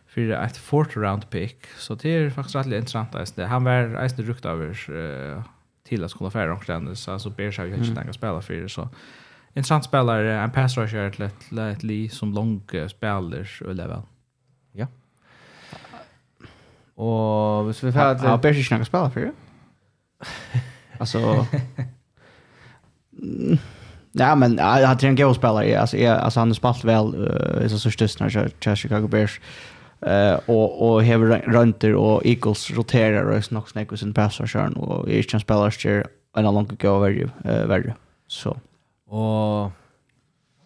[0.06, 4.24] för ett fourth round pick så det är faktiskt rätt intressant det han var äsna
[4.24, 5.42] rukt över uh,
[5.84, 8.88] till att skulle färra omkring så alltså Bears har ju inte tänkt spela för så
[9.54, 14.02] intressant spelare, en pass rusher till ett, till ett li som lång spelare och level.
[14.72, 14.86] Ja.
[16.94, 18.00] Och hvis vi får...
[18.00, 19.32] Ja, Bärs inte några spelare för det.
[20.98, 21.46] Alltså...
[24.12, 25.80] Ja, men jag tror en god spelare.
[25.80, 29.40] Alltså, jag, alltså han har spelat väl uh, i så största när Chicago Bears.
[30.00, 35.08] Eh och och hever runter och Eagles roterar och snack snack och sin rusher och
[35.08, 35.70] är inte en spelare
[36.38, 37.94] en lång gå över ju värre.
[38.26, 38.56] Så.
[39.08, 39.72] Og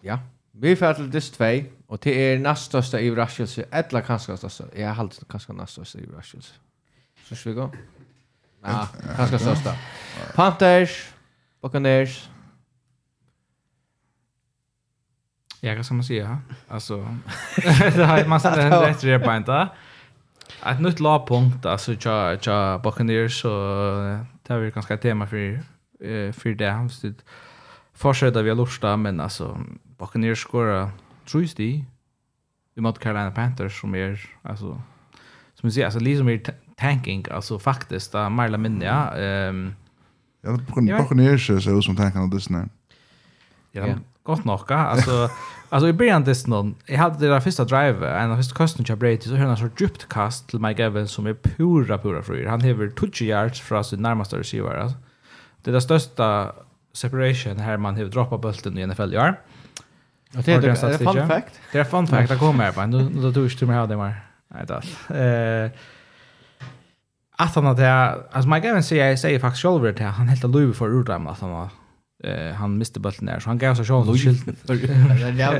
[0.03, 0.17] ja,
[0.53, 1.43] vi får til dist 2,
[1.87, 5.99] og det er næst største overraskelse, eller kanskje største, jeg har alltid kanskje næst største
[6.07, 6.53] overraskelse.
[7.25, 7.69] Synes vi gå?
[8.65, 9.69] Ja, kanskje største.
[10.35, 11.15] Panthers,
[11.61, 12.29] Buccaneers.
[15.63, 16.35] Ja, hva skal man si, ja?
[16.69, 16.99] Altså,
[17.95, 19.67] det har man sett en rett repant, da.
[20.67, 23.53] Ett nytt lagpunkt, alltså tja, tja Buccaneers, så
[24.43, 25.63] det har vi ganska tema för,
[26.31, 27.13] för det
[27.93, 29.59] fortsätta vi har lusta, men alltså
[29.97, 30.91] Buccaneers skora
[31.25, 31.83] tror ju
[32.75, 34.81] Vi mot Carolina Panthers som är alltså
[35.53, 36.41] som vi säger alltså liksom är
[36.77, 39.15] tanking alltså faktiskt där Marla Minne ja.
[39.15, 39.73] Ehm
[40.45, 40.57] Ja,
[40.97, 42.67] Buccaneers så som tankarna det snä.
[43.71, 45.29] Ja, gott nog alltså
[45.69, 48.85] alltså i början det någon jag hade det där första drive en av första kasten
[48.87, 52.47] jag Brady så hörde en djupt kast till Mike Evans som är pura pura fri.
[52.47, 54.97] Han häver 20 yards från sin närmaste receiver alltså.
[55.61, 56.51] Det är det största
[56.93, 59.39] separation här man har droppat bulten i NFL i år.
[60.37, 61.59] Och det är en fun fact.
[61.71, 62.29] Det är fun fact.
[62.29, 62.87] Det kommer här.
[62.87, 64.15] Nu då du inte mer det mer.
[64.47, 65.15] Nej då.
[65.15, 65.71] Eh
[67.35, 67.91] att han hade
[68.31, 71.39] alltså Mike Evans säger jag säger faktiskt själv det han helt lov för ur att
[71.39, 71.69] han
[72.23, 74.55] eh han miste bulten där så han gav sig själv skylden.
[75.37, 75.51] Ja,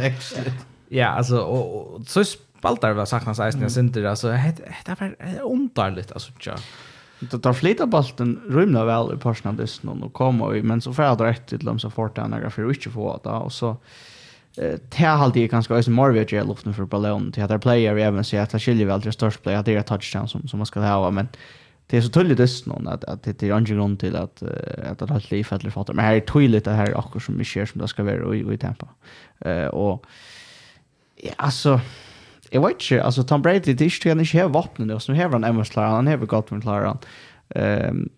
[0.87, 4.27] Ja, alltså och så spaltar väl saknas isen jag inte alltså
[4.85, 6.55] det var ontarligt alltså tjå
[7.27, 11.21] tar flita balten rymna väl i personen dessen och komma i men så får jag
[11.21, 13.29] rätt till dem så fort jag några för inte få det.
[13.29, 13.77] och så
[14.57, 17.97] eh tä halt alltid ganska ösen Marvel i luften för ballon till att där player
[17.97, 20.59] även så att det skiljer väl till störst play att det är touchdown som som
[20.59, 21.27] man ska ha men
[21.87, 24.43] det är så tydligt dessen att att det är ju grund till att
[24.91, 25.93] att det har liv eller fattar.
[25.93, 28.53] Men här är tydligt det här också som vi ser som det ska vara i
[28.53, 28.85] i tempo
[29.39, 30.05] eh och
[31.15, 31.79] ja alltså
[32.53, 35.11] jag vet inte, alltså Tom Brady, det är inte han inte har vapnen nu, så
[35.11, 36.97] nu har han Emmerslaren, han har Godwin-läraren.
[37.55, 38.09] Um,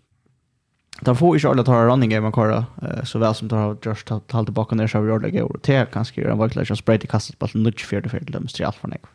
[1.06, 4.08] De får ikke alle ta running game akkurat, uh, så vel som de har just
[4.08, 5.66] tatt halvt tilbake ned, så har vi ordentlig gjort.
[5.66, 8.62] Det er ganske gjerne virkelig ikke å spreide kastet på nødt til fjerde fjerde, det
[8.62, 9.10] er alt for nek.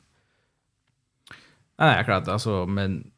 [1.79, 3.11] Nei, akkurat, alltså, men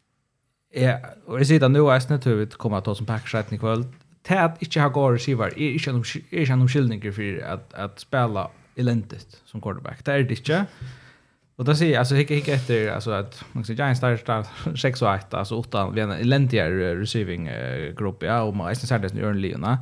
[0.74, 3.58] jeg, jag säger att nu är jeg snitt vi kommer att ta som pakkerseiten i
[3.58, 3.86] kveld,
[4.22, 9.40] til att inte ha gått receiver, är inte noen skillning för att, att spela elendigt
[9.44, 10.04] som quarterback.
[10.04, 10.66] Det är det inte.
[11.56, 14.46] Och då säger jag alltså hicka hicka efter alltså att man ska Giants där start
[14.76, 17.50] 6 och 8 alltså 8 vi en elendigare receiving
[17.96, 19.78] grupp ja och man är sen det Örn Leona.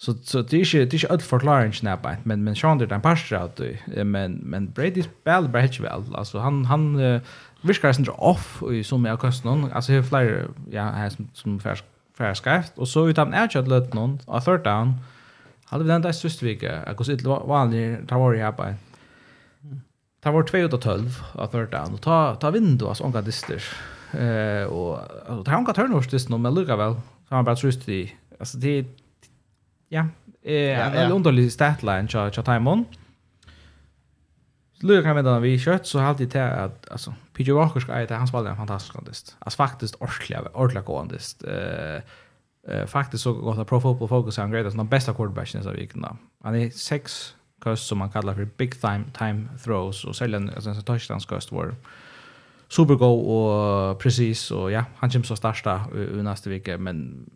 [0.00, 2.92] Så så det är ju det är ju allt förklaring snabba men men Sean där
[2.92, 3.60] en pass out
[4.04, 7.20] men men Brady spel bra hitch väl alltså han han uh,
[7.60, 11.60] viskar sen off i som jag kost någon alltså hur flyr ja här som som
[11.60, 11.84] färsk
[12.18, 14.94] färskaft och så utan är att lätt någon a third down
[15.64, 18.74] hade vi den där sist vecka jag går så vanligt tar var jag på
[20.28, 23.62] Det var 2 ut av 12 att förta och ta ta vindu alltså onka dister.
[24.12, 26.94] Eh och alltså ta onka turnovers dist nu men lugga väl.
[27.28, 28.84] Så han bara trust i alltså det
[29.88, 30.06] ja,
[30.42, 32.84] eh en underlig statline så så timon.
[34.80, 38.16] Så lugga med den vi kött så halt det att alltså PJ Walker ska äta
[38.16, 39.36] hans valde en fantastisk kontest.
[39.38, 41.44] Alltså faktiskt ordentligt ordentligt kontest.
[41.44, 42.02] Eh
[42.68, 45.80] eh faktiskt så gott att Pro Football Focus han grejer som den bästa quarterbacken i
[45.80, 46.18] veckan.
[46.44, 50.70] Han är 6 kast som man kallar för big time, time throws och sällan alltså
[50.70, 51.74] en touchdowns kast var
[52.68, 57.30] supergo och precis och ja han kommer så starta i nästa vecka men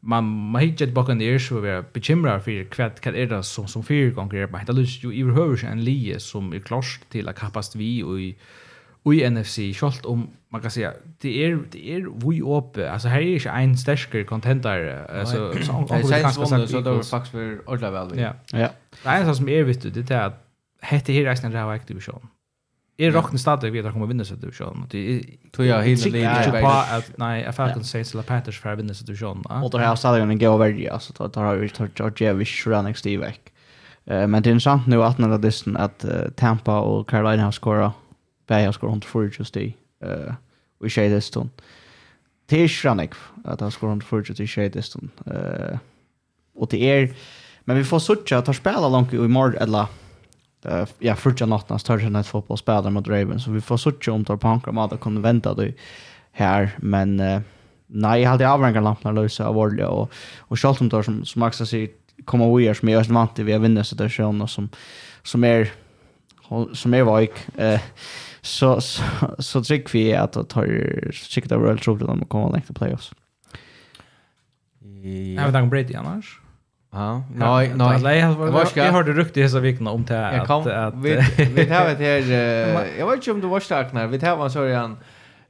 [0.00, 3.68] man man hittar ett bakom där så vi bekymrar för kvätt kan är det som
[3.68, 7.38] som fyra gånger man hittar ju i överhuvud en lie som är klart till att
[7.38, 8.36] kapast vi och i
[9.04, 12.90] i NFC, selv om man kan säga det är det är vi uppe.
[12.90, 17.02] Alltså här är inte en starkare contender alltså så angår ganska sagt så det var
[17.02, 18.18] faktiskt för ordla väl.
[18.18, 18.32] Ja.
[18.52, 18.68] Ja.
[19.02, 20.46] Det enda som är vittu det är att
[20.80, 22.28] hette här resten av aktiv division.
[22.96, 24.86] Är rocken stadig vet att kommer vinna så division.
[24.90, 28.60] Det tror jag helt lite inte på att nej jag fattar inte Saints eller Panthers
[28.60, 29.42] för vinna så division.
[29.62, 32.82] Och då har stadion en gå över alltså då tar vi tar Georgia vi kör
[32.82, 33.10] nästa.
[33.10, 35.38] Eh men det är intressant nu att när det är
[35.76, 36.04] att
[36.36, 37.92] Tampa och Carolina har skorat
[38.50, 39.68] bæg han skår 140 sti
[40.04, 40.34] uh,
[40.80, 41.50] og i tjejdestun.
[42.50, 45.10] Det er ikke at han skår 140 just i tjejdestun.
[45.26, 45.78] Uh,
[46.58, 47.12] og det er,
[47.64, 49.86] men vi får suttja at han spela langt i morgen, eller
[50.66, 54.12] uh, ja, fyrtja natten han større enn et fotballspelare mot Ravens, så vi får suttja
[54.12, 55.74] om tar pankar hankra mat og kunne venta det
[56.32, 57.38] her, men uh,
[57.88, 60.10] nei, jeg hadde avrengar lampene løse av årlig, og,
[60.48, 61.94] og selv om det som, som Axel sier,
[62.28, 64.68] komma vi her som er vant til vi har vinnet situasjoner som,
[65.24, 65.70] som är
[66.72, 67.32] som är vaik.
[67.56, 67.80] Eh,
[68.42, 69.02] så, så,
[69.38, 72.74] så tryck vi att det tar sikkert över allt troligt om att komma längt till
[72.74, 73.12] playoffs.
[74.80, 75.42] Ja.
[75.42, 76.40] Jag vet inte Brady annars.
[76.92, 78.18] Ja, nej, nej.
[78.18, 80.36] Jag har jag har hörde rukt i hela veckan om det att...
[80.36, 80.64] Jag kom,
[81.02, 82.98] vi tar det här...
[82.98, 84.96] Jag vet inte om du var stark när, vi tar en sån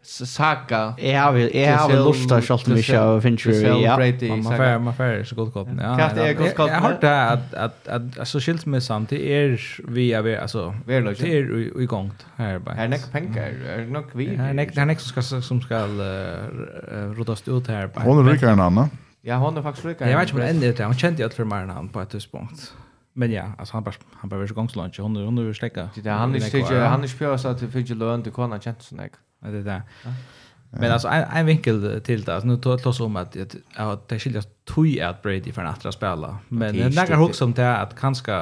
[0.02, 0.94] Saka.
[0.98, 3.98] Ja, vi är har lusta skalt mig show venture ja.
[4.36, 5.80] Man får man får så god koppen.
[5.82, 5.98] Ja.
[5.98, 6.74] Kan det god koppen.
[6.74, 10.94] Jag har det att att att alltså skilt med samtidigt är vi är alltså vi
[10.94, 12.74] är i gång här bara.
[12.74, 14.36] Här näck pengar, är nog vi.
[14.36, 15.86] Här näck här näck ska som ska
[17.18, 18.04] rotas ut här bara.
[18.04, 18.88] Hon är rikare än Anna.
[19.22, 20.10] Ja, hon är faktiskt rikare.
[20.10, 20.84] Jag vet inte om det ändå det.
[20.84, 22.72] Hon kände ju att för mer än han på ett tidspunkt.
[23.12, 25.00] Men ja, alltså han bara han bara vill så gångslunch.
[25.00, 25.88] Hon hon vill släcka.
[25.94, 28.94] Det han är han är spjösa att det finns ju lön till kona känns så
[28.94, 29.12] näck.
[29.40, 29.82] Det är där.
[30.70, 32.34] Men alltså en, en vinkel till det.
[32.34, 35.68] Alltså, nu tar jag om att, att, att det skiljer tog att Brady för en
[35.68, 36.38] att spela.
[36.48, 38.32] Men det är också som det att kanske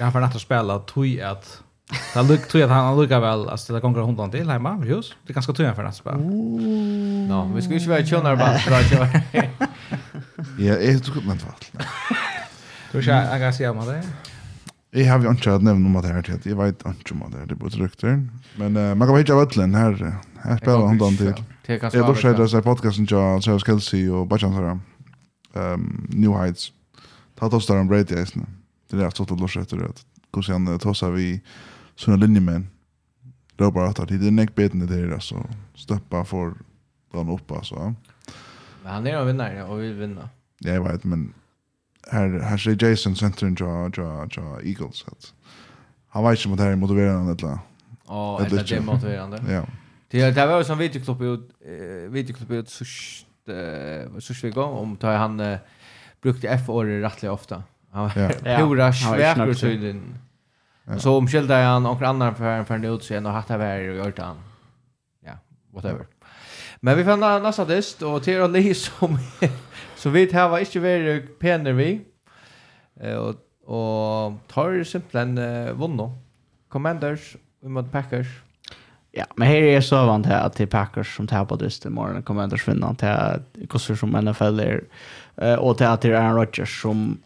[0.00, 1.62] han för en att spela tog att
[2.14, 5.14] Han luk tror att han lukar väl att ställa gånger hundan till hemma i hus.
[5.26, 6.16] Det är ganska jag för nästa.
[6.16, 9.08] Nå, vi ska ju vara tjonar bara för att köra.
[10.58, 11.54] Ja, jag tror man fall.
[12.92, 14.02] Du ska jag kan säga om det.
[14.90, 16.40] Jag har ju inte att nämna om det här till.
[16.44, 17.46] Jag vet inte om det.
[17.46, 18.28] Det borde rykter.
[18.56, 21.34] Men man kan väl hitta vattlen här Jag spelar undan till.
[21.66, 24.80] Jag duschar det här podcasten jag Travis Kelsey och Bajan Sara.
[25.54, 26.72] Ehm New Heights.
[27.34, 28.46] Ta då står en Brady är.
[28.90, 29.92] Det där stod att duscha efter det.
[30.34, 31.40] Hur sen tossa vi
[31.96, 32.68] såna linjemän.
[33.56, 36.54] Då bara att det är näck beten det där så stöppa för
[37.12, 37.94] den upp alltså.
[38.82, 40.28] Men han är en vinnare och vill vinna.
[40.58, 41.32] Jag vet men
[42.10, 45.32] här här ser Jason centern ja ja ja Eagles att
[46.08, 47.58] han vet inte om det här är motiverande eller
[48.06, 49.42] Ja, eller det är motiverande.
[49.48, 49.66] Ja.
[50.10, 51.50] Det det var ju som videoklipp ut
[52.12, 52.84] videoklipp ut så
[54.20, 55.58] så svega om tar han uh,
[56.22, 57.62] brukte F-ordet rättligt ofta.
[57.90, 58.10] Han
[58.60, 60.18] gjorde svärt så den.
[60.98, 64.36] Så omskilde han och annan för för det ut och hatta vär och gjort han.
[65.24, 65.32] Ja,
[65.72, 66.06] whatever.
[66.80, 69.18] Men vi fann nästa dist och till och Lee som
[69.96, 72.00] så vi här var inte very penner vi.
[73.00, 76.18] Eh och och tar simpelthen uh, vunno.
[76.68, 78.26] Commanders mot Packers
[79.12, 81.84] Ja, men här är så vant här att det är Packers som tar på dyst
[81.84, 84.84] imorgon kommer ändå försvinna till kostar som NFL är
[85.36, 87.18] eh och till att det är Aaron Rodgers som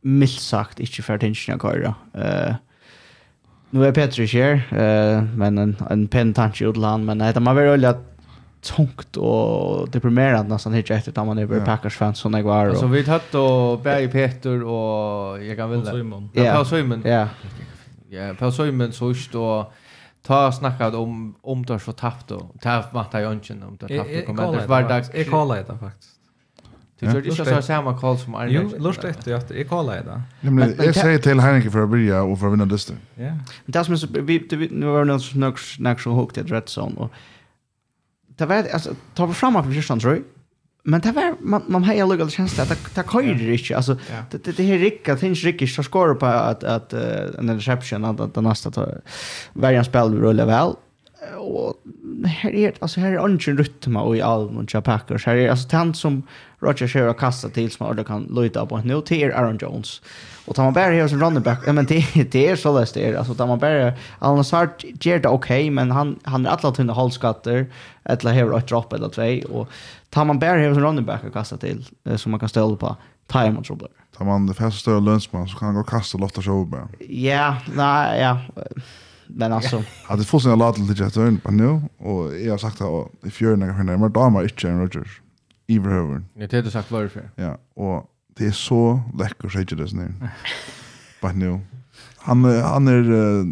[0.00, 1.94] milt sagt inte för attention jag kör.
[2.12, 2.54] Eh
[3.70, 7.84] nu är Petri här eh men en en pen tanke utland men det man väl
[7.84, 8.14] att
[8.76, 12.74] tungt och deprimerande nästan hit efter att man är Packers fans som jag var.
[12.74, 16.30] Så vi hade och Berg Peter och jag kan väl.
[16.32, 17.02] Ja, Paul Simon.
[17.04, 17.28] Ja.
[18.08, 19.72] Ja, Paul Simon så och
[20.26, 22.50] ta snackat om om det så tappt då.
[22.60, 25.10] Ta matta ju inte om det tappt kommer det var dags.
[25.14, 26.14] Jag kallar det faktiskt.
[26.98, 28.52] Du gör inte så samma call som Arne.
[28.52, 30.50] Jo, lust efter jag jag kallar det.
[30.50, 32.96] Men jag säger till Henrik för att börja och för att vinna listan.
[33.14, 33.22] Ja.
[33.24, 33.96] Men det som
[34.56, 36.68] vi nu var någon snack snack så högt det rätt
[36.98, 37.10] och
[38.36, 40.22] Det var alltså ta fram att vi tror jag
[40.86, 43.96] men det var man man har ju lugat chans att ta köjer inte alltså
[44.30, 48.44] det det här ricka finns ricka så skor på att att en reception att den
[48.44, 49.00] nästa tar
[49.52, 50.72] varje spel rullar väl.
[51.38, 51.74] Och
[52.26, 55.68] här är alltså här är ungen rytma och i all och Packers här är alltså
[55.68, 56.22] tant som
[56.64, 60.02] Roger Sherry har kastat till som Arda kan luta på nu till Aaron Jones.
[60.46, 63.08] Och tar man bara här som running back, men det det är så läst det
[63.08, 66.50] är alltså tar man bara Alan Hazard ger det okej, okay, men han han är
[66.50, 67.66] alla tunna hållskatter
[68.04, 69.68] eller här ett drop eller två och
[70.10, 71.86] tar man bara här som running back och kastar till
[72.16, 72.96] som man kan ställa på
[73.26, 73.88] time och trouble.
[74.16, 77.56] Tar man det fasta större lönsman så kan han gå och kasta lotta show Ja,
[77.74, 78.38] nej, ja.
[79.26, 83.26] Men alltså hade fått sina ladel till Jetton på nu och jag har sagt att
[83.26, 85.20] i fjärna kan hända men damer inte Rogers
[85.66, 86.22] i behöver.
[86.34, 87.30] Det har det sagt var varför.
[87.36, 90.12] Ja, och det är så läckert så inte det snär.
[91.22, 91.60] But no.
[92.16, 93.46] Han han är uh,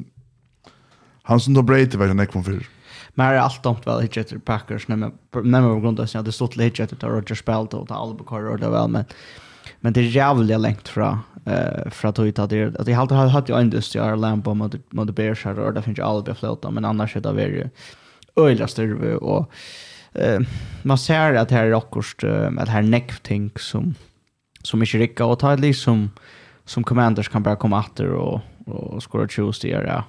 [1.23, 2.67] han som då Brady var den kom för.
[3.15, 5.13] Men är allt dumt väl hit efter Packers när men
[5.45, 8.69] när man grundar sig att det stod lite efter Roger Spelt och Albuquerque och det
[8.69, 9.05] väl men
[9.81, 13.27] men det är jävligt långt från eh för att hitta det att jag alltid har
[13.27, 16.35] haft ju en dust jag lampa mot mot Bears här och där finns ju Albuquerque
[16.35, 17.69] flöta men annars är det väl
[18.37, 19.53] öjla större och
[20.15, 20.41] eh,
[20.83, 23.95] man ser att här är också det här neckting som
[24.63, 26.11] som inte rycker och tar liksom
[26.65, 30.05] som commanders kan bara komma åter och och skora choose det där.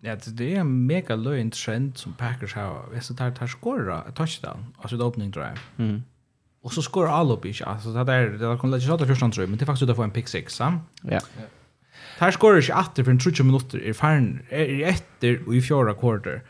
[0.00, 2.84] Ja, det är en mega löjlig trend som Packers har.
[2.94, 5.58] Jag så tar tar skora touchdown, alltså ett opening drive.
[5.76, 6.02] Mm.
[6.62, 9.58] Och så skorar Alubi, alltså det där det kommer lägga sig åt första tror men
[9.58, 10.80] det är faktiskt att få en pick six, va?
[11.02, 11.10] Ja.
[11.10, 11.22] Yeah.
[11.38, 11.50] Yeah.
[12.18, 15.94] Tar skorar inte åter för en 30 minuter i färn är efter och i fjärde
[15.94, 16.42] quarter.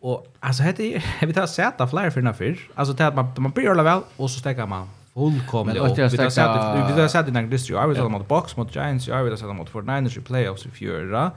[0.00, 2.70] Och alltså heter jag vet att sätta flyer för nåfyr.
[2.74, 5.98] Alltså det att man man blir alla väl och så stäcker man fullkomligt upp.
[5.98, 7.74] Vi har sett vi har sett i den distri.
[7.74, 10.70] Jag vill säga mot box mot Giants, jag vill säga mot 49ers i playoffs i
[10.70, 11.30] fjärra.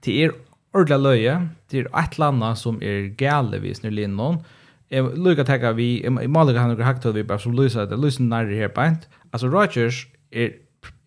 [0.00, 0.32] Det är
[0.72, 1.48] ordla löje.
[1.68, 4.38] Det är ett landa som är galevis nu linnon.
[4.88, 8.22] Jag lukar täcka vi i Malaga han har hackat vi bara som Luisa det Luisa
[8.22, 8.96] när det här på.
[9.30, 10.52] Alltså Rogers är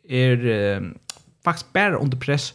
[0.10, 0.94] är
[1.44, 2.54] faktiskt bara under press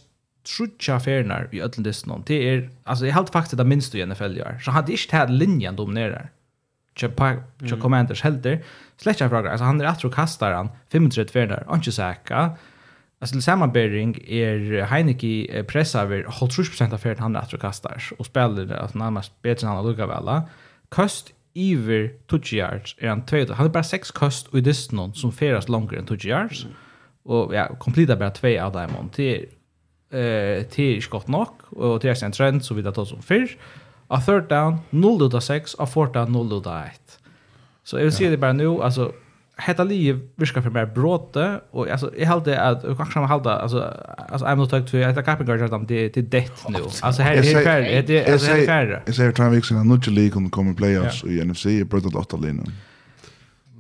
[0.57, 2.23] trutja fernar i öllum någon.
[2.27, 4.59] Det är alltså jag har faktiskt det minst i NFL gör.
[4.59, 6.31] Så hade inte här linjen dominerar.
[6.97, 7.81] Chepa mm.
[7.81, 8.65] Commanders helter.
[8.97, 9.51] Släcka fråga.
[9.51, 11.75] Alltså han är att kastar han 35 fernar.
[11.75, 12.57] Inte säkra.
[13.21, 18.27] Alltså till sammanbering är Heineke pressar över 80% av fernar han är att kastar och
[18.27, 20.41] spelar alltså närmast bättre än han lukar väl.
[20.89, 23.53] Kost iver 20 yards är han två.
[23.55, 26.65] Han är bara sex kost och i distan som färas längre än 20 yards.
[26.65, 26.77] Mm.
[27.23, 29.11] Och ja, kompletta bara två av dem.
[29.17, 29.47] Det
[30.13, 33.23] eh det är gott nog och det är en trend så vi det tar som
[33.23, 33.57] fyr.
[34.09, 37.19] A third down 0 ut av 6, a fourth down 0 ut av 1.
[37.85, 39.13] Så jag vill se det bara nu alltså
[39.57, 43.95] hetta li viska för mer bråte och alltså jag hade att jag kanske hade alltså
[44.29, 46.79] alltså I'm not talking to att capping guard dem det det dett nu.
[47.03, 49.03] Alltså här är färre, det är färre.
[49.07, 52.37] Jag säger två veckor sedan nu till league kommer playoffs i NFC i brötet åtta
[52.37, 52.73] linjen.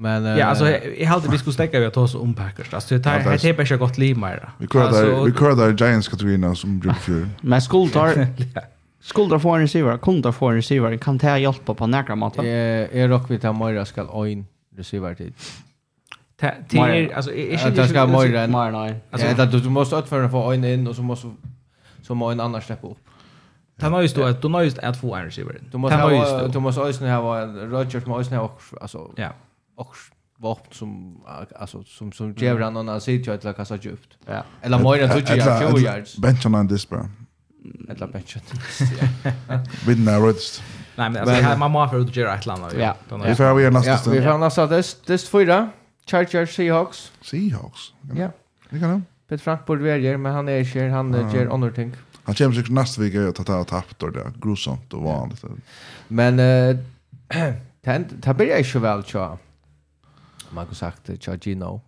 [0.02, 2.74] Men Ja, alltså jag hade vi skulle stäcka vi att ta oss om Packers.
[2.74, 4.50] Alltså det här det är bara gott liv mer.
[4.58, 7.28] Vi kör där, vi kör där Giants kategorierna som brukar för.
[7.40, 8.26] Men skoltar
[9.02, 12.44] Skulda få en receiver, kunda få en receiver, kan ta hjälpa på några måter?
[12.44, 14.46] är rock vi tar Moira skall ein
[14.76, 15.34] receiver tid.
[16.40, 18.46] Det är alltså är inte det ska Moira.
[18.70, 18.94] Nej.
[19.10, 21.30] Alltså du måste utföra få en in och så måste
[22.02, 22.98] så må en annan släppa upp.
[23.80, 25.60] Ta mig just att du måste att få en receiver.
[25.72, 28.50] Du måste ha du måste ju ha Rodgers måste ha
[28.80, 29.32] alltså ja
[29.76, 29.96] och
[30.38, 31.20] vapen som
[31.56, 34.18] alltså som som ger han någon att sitta till kasta djupt.
[34.26, 34.44] Ja.
[34.62, 36.16] Eller mer än 20 yards.
[36.16, 37.08] Benchen on this bro.
[37.88, 38.42] Eller benchen.
[39.86, 40.62] Vid när rödst.
[40.96, 42.64] Nej men alltså man måste för att göra ett land.
[42.78, 42.96] Ja.
[43.24, 44.16] Vi får vi nästa stund.
[44.16, 45.70] Vi får nästa det det fyra.
[46.06, 47.12] Chargers Seahawks.
[47.22, 47.80] Seahawks.
[48.16, 48.30] Ja.
[48.70, 49.04] Det kan han.
[49.28, 51.96] Pet Frank borde vara men han är inte han ger andra ting.
[52.24, 55.44] Han kommer sig nästa vecka att ta tappt och det grusomt och vanligt.
[56.08, 56.76] Men eh
[58.08, 59.38] det blir ju väl tjaa
[60.54, 61.80] man kan sagt Chargino.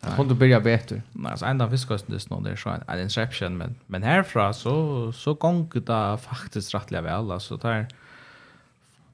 [0.00, 1.02] Han kunde börja bättre.
[1.12, 5.12] Nej, alltså ända fiskosten det nu det är så en interception men men härifrån så
[5.12, 7.88] så gånger det faktiskt rättliga väl alltså där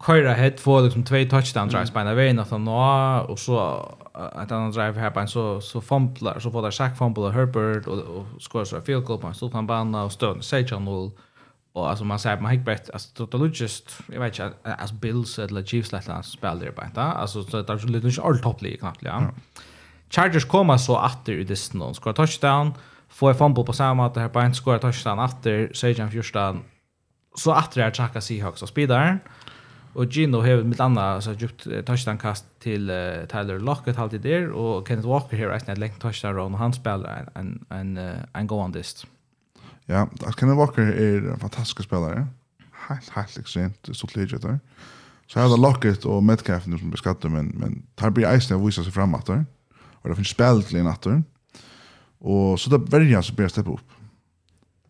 [0.06, 2.68] köra head få liksom två touchdown drives på ena vägen att han
[3.30, 3.58] och så
[4.14, 7.86] att han drive här på en så så fumblar så får där sack fumble Herbert
[7.86, 11.10] och och skorar så field goal på en stor panna och stön 16-0
[11.74, 14.94] Och alltså man säger man hick bett alltså det är just jag vet inte alltså
[14.94, 18.80] Bills eller Chiefs lätta spelar på inte alltså så det är lite all all topplig
[18.80, 19.30] knappt ja.
[20.10, 22.74] Chargers kommer så åter i disten och skorar touchdown
[23.08, 26.62] får en fumble på samma att det här på en skorar touchdown åter säger Fjörstan
[27.36, 29.18] så åter är Chaka Seahawks och speedar
[29.92, 34.50] och Gino har mitt andra så djupt touchdown kast till uh, Tyler Lockett alltid där
[34.50, 38.46] och Kenneth Walker här är ett längt touchdown och han spelar en en en, en
[38.46, 39.06] go on dist.
[39.86, 40.08] Ja,
[40.38, 42.26] Kenneth Walker är en fantastisk spelare.
[42.88, 44.60] Helt, helt extremt stort legitär.
[45.26, 48.82] Så här har Lockett och Metcalf nu som beskattar, men, men tar blir Eisner visar
[48.82, 49.46] sig framåt där.
[49.92, 51.06] Och det finns spel till en natt
[52.18, 53.90] Och så där väljer han så börjar steppa upp.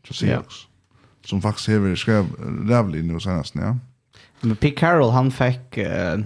[0.06, 0.68] Så ser jag också.
[1.24, 2.26] Som faktiskt har skrev
[2.68, 3.76] rävlig nu senast, ja.
[4.40, 5.78] Men Pete Carroll, han fick...
[5.78, 6.18] Uh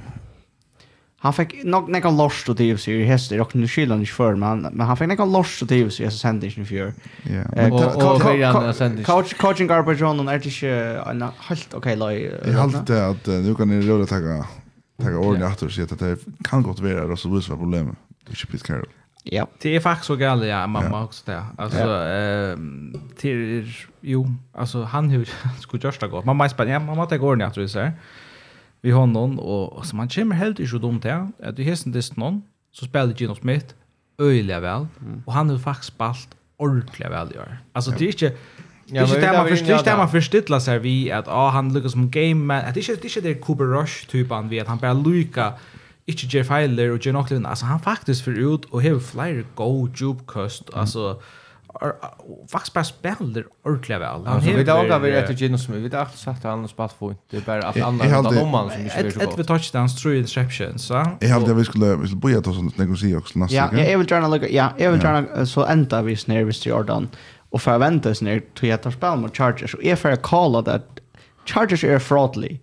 [1.20, 4.34] han fick nog några lost och det så ju hästar och nu skillar inte för
[4.34, 6.92] men men han fick några lost och det så jag sände inte för.
[7.22, 9.04] Ja.
[9.04, 12.40] Coach coaching garbage on och artish en helt okej loj.
[12.46, 14.44] Jag halt att nu kan ni rulla ta
[15.02, 17.96] ta ordning att och se att det kan gott vara och så visst var problemet.
[18.26, 18.88] Det är Pete Carroll.
[19.22, 19.46] Ja.
[19.62, 21.44] Det är faktiskt så galet, ja mamma också det.
[21.58, 25.28] Alltså ehm till jo alltså han hur
[25.60, 26.24] skulle göra gott.
[26.24, 26.86] Mamma är spännande.
[26.86, 27.92] Mamma tar ordning att så här
[28.80, 32.42] vi honom och så man kommer helt inte dumt här att du hessen det någon
[32.72, 33.74] så spelar Gino Smith
[34.18, 34.86] öjliga väl
[35.26, 37.58] och han har faktiskt spalt ordentligt väl gör.
[37.72, 38.36] Alltså det är inte
[38.90, 41.92] Ja, det är man förstår, det är man förstilla sig vi att ah han lyckas
[41.92, 42.62] som game man.
[42.74, 45.52] Det är inte det är Cooper Rush typen vi att han bara lycka
[46.06, 47.46] inte ger Heiler och John Ocklin.
[47.46, 50.70] Alltså han faktiskt för ut och har flera go job cost.
[50.72, 51.22] Alltså
[52.48, 54.26] faktiskt bara spelar ordentligt väl.
[54.26, 55.80] Han vi dag har vi ett Gino Smith.
[55.80, 57.18] vi har sagt han har spalt fint.
[57.30, 59.40] Det är bara att andra om man som inte är så bra.
[59.40, 61.06] Ett touchdowns, tre interceptions, så.
[61.20, 63.82] Jag hade vi skulle vi skulle börja ta sånt negosi också nästa vecka.
[63.82, 67.08] Ja, jag vill gärna lägga ja, jag vill gärna så ända vi snär vi Jordan
[67.50, 70.82] och förvänta oss när till att spela mot Chargers och är för att kalla det
[71.46, 72.58] Chargers är fraudly.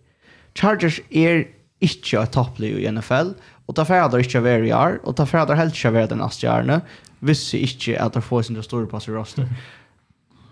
[0.55, 1.47] Chargers är
[1.80, 3.30] inte ett topplag i NFL
[3.66, 6.55] och ta färder inte vara i år och ta färder helt inte vara den nästa
[6.55, 6.82] året
[7.26, 9.49] visste ikke at det får sin store pass i roster.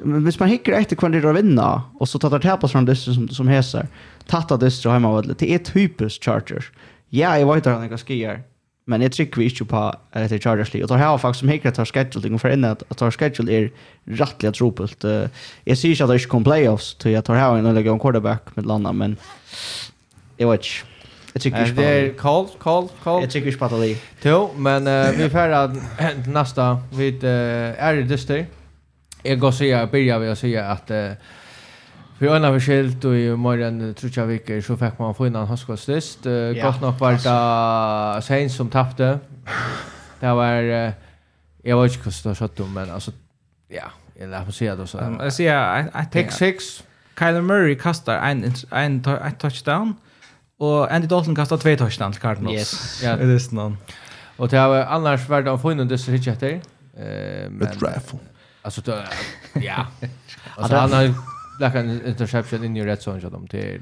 [0.03, 1.67] Men hvis man hikker etter hva det er å vinne,
[2.01, 3.88] og så tar det her på sånn distro som, som heser,
[4.32, 6.71] tatt av distro hjemme av det, det er typisk Chargers.
[7.13, 8.41] Ja, jeg vet at han ikke skier,
[8.89, 11.51] men jeg trykker vi ikke på at det er Chargers Og det her faktisk som
[11.53, 13.69] hikker at schedule, er scheduled, og for inne at det er scheduled er
[14.19, 15.05] rettelig tropelt.
[15.69, 18.01] Jeg sier ikke at det ikke kommer playoffs, til jeg tar her og legger en
[18.03, 19.15] quarterback med landet, men
[20.39, 20.92] jeg vet ikke.
[21.34, 23.21] Jag tycker det är Karl Karl Karl.
[23.21, 23.97] Jag tycker det.
[24.21, 25.75] Jo, men uh, vi färra
[26.27, 28.45] nästa vid uh, är det dyster.
[29.23, 31.11] Jag går säga börjar vi att säga att uh,
[32.19, 35.47] för en av skilt och i morgon tror jag veckor så fick man få innan
[35.47, 36.25] handskottstest.
[36.25, 39.19] Uh, ja, gott nog var det Sein som tappte.
[40.19, 40.91] Det var uh,
[41.63, 43.11] jag vet inte hur det skott men alltså
[43.67, 45.17] ja, jag lär mig säga det så.
[45.19, 46.84] Jag säger I, I think six
[47.19, 49.03] Kyler Murray kastar en en
[49.39, 49.95] touchdown.
[50.64, 52.55] Och Andy Dalton kastar två touchdowns till Cardinals.
[52.55, 53.01] Yes.
[53.03, 53.16] Ja.
[53.16, 53.78] Det är någon.
[54.38, 56.43] Och det har annars varit av funnen det så hit jag.
[56.43, 56.59] Eh
[57.49, 58.20] men raffle.
[58.61, 59.03] Alltså det
[59.53, 59.88] ja.
[60.57, 61.14] Alltså han har
[61.59, 63.80] lagt en interception in i red zone så de till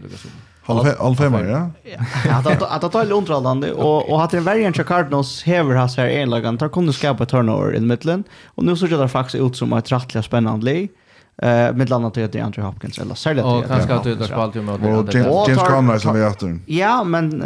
[0.67, 1.71] fem Halvfemmar, ja?
[2.69, 6.57] Att det är underhållande och att det är värjan till Cardinals häver hans här enlagan
[6.57, 9.91] tar kunde skapa turnover i mitten och nu så ser det faktiskt ut som ett
[9.91, 10.89] rättliga spännande liv.
[11.37, 13.53] Eh med landa till det Hopkins eller särskilt det.
[13.53, 15.17] Och kanske att det där kvalitet med det.
[15.17, 16.59] James Conner som vi efter.
[16.65, 17.43] Ja, men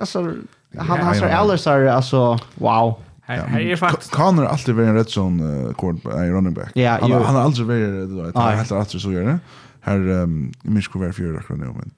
[0.00, 0.32] alltså
[0.78, 2.94] han han så Ellers är alltså wow.
[3.22, 5.38] Här är faktiskt Conner alltid varit en rätt sån
[5.78, 6.72] quarterback running back.
[7.00, 9.38] Han har alltid varit han har helt Arthur så gör det.
[9.80, 10.26] Här
[10.68, 11.90] minns var för akkurat nu men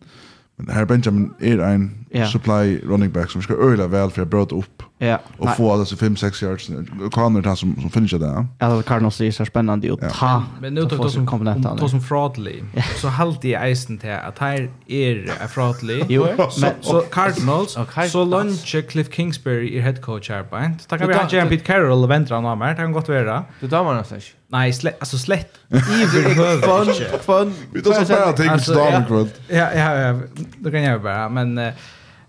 [0.56, 4.56] men här Benjamin är en supply running back som ska öla väl för att bråta
[4.56, 4.82] upp.
[4.98, 5.20] Ja.
[5.38, 6.70] Och få alltså 5 6 yards.
[7.12, 8.46] Connor tar som som finisher där.
[8.58, 10.42] Ja, det Cardinals är så spännande att ta.
[10.60, 11.76] Men nu tog då som komponenter.
[11.76, 12.62] Tog som fraudly.
[12.96, 16.04] Så halt i eisen till att här är fraudly.
[16.08, 16.26] Jo,
[16.60, 17.78] men så Cardinals
[18.12, 20.70] så lunch Cliff Kingsbury är head coach här på.
[20.88, 22.68] Tack vi har Jeremy Carroll och väntar han mer.
[22.68, 23.44] Det kan gott vara.
[23.60, 24.20] Du tar nästan.
[24.48, 25.52] Nej, slett, alltså slett.
[25.68, 27.54] Iver fun fun.
[27.72, 29.28] Vi tar så bara ting stamkvart.
[29.48, 30.20] Ja, ja, ja.
[30.58, 31.72] Det kan jag bara, men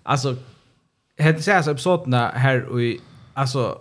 [0.03, 0.35] alltså
[1.19, 3.01] hade så här episoderna här i
[3.33, 3.77] alltså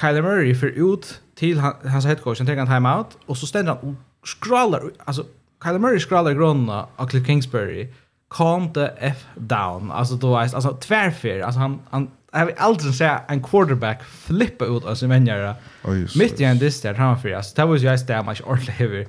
[0.00, 3.46] Kyler Murray för ut till han, hans head coach, han tar en timeout och så
[3.46, 5.24] ständer han och scrollar alltså
[5.64, 7.88] Kyler Murray scrollar grunna av Cliff Kingsbury
[8.30, 11.40] calm the f down alltså då är alltså tvärfer.
[11.40, 15.54] alltså han han jag vill aldrig säga en quarterback flippa ut av sin vänjare
[15.84, 18.42] oh, mitt i en dist där framför alltså det var ju just det man inte
[18.42, 19.06] ordentligt hever.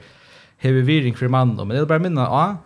[0.58, 2.58] Hever viring för man då men det är bara minna ja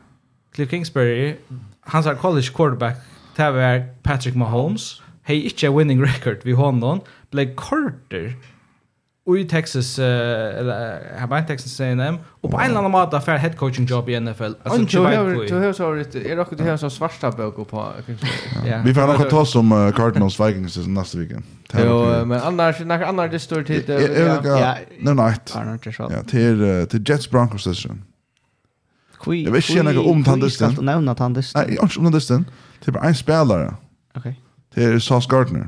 [0.53, 1.35] Cliff Kingsbury
[1.81, 2.97] hans college quarterback
[3.37, 8.35] det var Patrick Mahomes, hei ikke winning record vid honom, ble korter
[9.25, 13.37] i Texas, uh, eller här bare Texas A&M, Och på en eller annan måte affär
[13.37, 14.43] head coaching job i NFL.
[14.63, 17.85] Altså, du har du har så rett, er dere du har så svarta bøk på.
[18.65, 18.81] Ja.
[18.85, 21.41] Vi får nok ta om Cardinals Vikings nästa vecka.
[21.73, 23.83] Jo, men annars när annars det står tid.
[23.87, 24.75] Ja,
[25.15, 25.35] nej.
[25.97, 28.03] Ja, till till Jets Broncos session.
[29.25, 30.69] Kvi, jeg vet ikke noe om tandisten.
[30.69, 31.61] Kvi skal nevne tandisten?
[31.61, 32.45] Nei, ikke om tandisten.
[32.79, 33.71] Det er bare en spelare.
[34.15, 34.27] Ok.
[34.75, 35.67] Det er Sauce Gardner.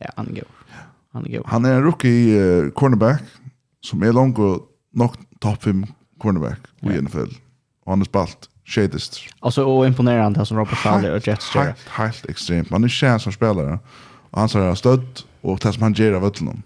[0.00, 0.78] Ja, han er god.
[1.14, 1.46] Han er god.
[1.52, 3.22] Han er en rookie uh, cornerback,
[3.82, 5.84] som er langt och nok topp 5
[6.20, 7.36] cornerback i NFL.
[7.86, 9.20] Og han er spalt shadest.
[9.42, 11.64] Alltså och imponerande som Robert Farley och Jets gör.
[11.64, 12.70] Helt, helt extremt.
[12.70, 13.78] Man är kär som spelare.
[14.30, 16.62] Och han har stöd och det som han ger av ötlen.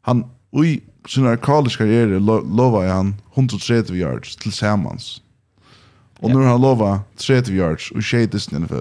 [0.00, 0.24] Han,
[0.64, 2.20] i sin college karriär
[2.56, 5.22] lovar han 130 yards tillsammans.
[6.22, 8.74] Och nu har han lovat 30 yards och shit i NFL.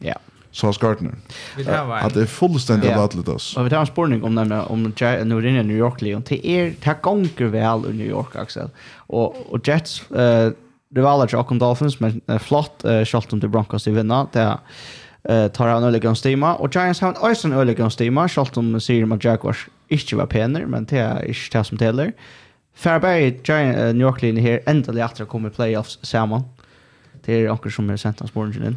[0.00, 0.14] Ja.
[0.50, 1.14] Så har Skartner.
[2.02, 3.56] Att det är fullständigt avvattlet oss.
[3.56, 4.82] Och vi tar en spårning om nämligen om
[5.24, 6.22] nu rinner New York Leon.
[6.28, 8.68] Det er, det här gånger väl i New York Axel.
[8.96, 10.50] Och, och Jets, eh,
[10.90, 14.26] det var alla Jock Dolphins, men flott, uh, kjallt om till Broncos i vinna.
[14.32, 14.58] Det
[15.22, 19.04] eh tar han öliga stima och Giants har en ösen öliga stima skalt om ser
[19.04, 22.12] man Jaguars inte var penner men det är inte det som teller.
[22.74, 26.42] Fairbury Giant New York linje här äntligen åter kommer playoffs samman
[27.24, 28.76] det är också som är sent hans borgen in.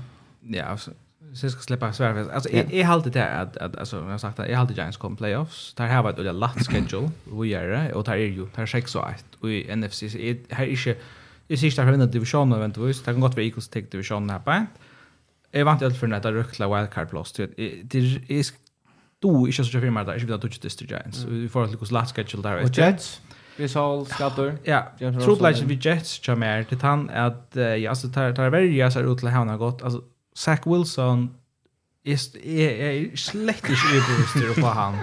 [0.55, 0.91] Ja, alltså
[1.33, 2.31] så ska släppa svär.
[2.31, 4.97] Alltså jag jag håller det att att alltså jag har sagt att jag håller Giants
[4.97, 5.73] kom playoffs.
[5.73, 7.11] Där har varit ett lätt schedule.
[7.41, 10.17] Vi är det och där är ju där 6 och 1 och i NFC så
[10.17, 10.95] är här inte
[11.47, 14.65] Jag ser inte att divisionen eventuellt, det kan gott vara Eagles take divisionen här på.
[15.51, 17.33] Jag vant alt för att rökla wildcard plus.
[17.33, 18.45] Det är Jeg
[19.23, 20.13] sto ikke så kjøy firma där.
[20.13, 21.23] Jag vill att du ikke Giants.
[21.23, 22.63] Vi får alt lukkos lat schedule där.
[22.63, 23.21] Och Jets?
[23.55, 24.55] Chris Hall, Skatter.
[24.65, 24.81] Ja,
[25.19, 29.29] trobladgen vi Jets kommer til han at ja, altså, tar, tar verja seg ut til
[29.53, 30.01] har gått Altså,
[30.33, 31.27] Zach Wilson
[32.05, 34.97] er, er, er slett ikke utbevist til å få han.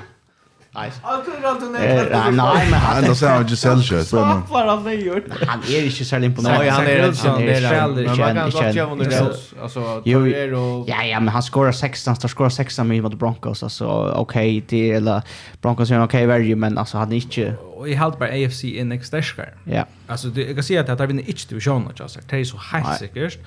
[0.75, 0.93] Nej.
[1.03, 2.09] Han kunde inte nej.
[2.11, 2.39] Men
[2.73, 4.07] han ändå så har Giselle kört.
[4.07, 5.25] Så vad han har gjort.
[5.47, 6.59] Han är inte så imponerad.
[6.59, 8.25] Nej, han är inte han är själv inte.
[8.25, 9.37] Men man kan göra under det.
[9.63, 14.13] Alltså Torreira och Ja, ja, men han skorar 16, han skorar 16 mot Broncos alltså
[14.17, 15.23] okej, det eller
[15.63, 19.07] Broncos är okej värre men alltså han är inte och i halt bara AFC index
[19.07, 19.49] starkare.
[19.65, 19.87] Ja.
[20.07, 22.29] Alltså det jag kan se att det vinner inte divisionen just sagt.
[22.29, 23.39] Det är så helt säkert.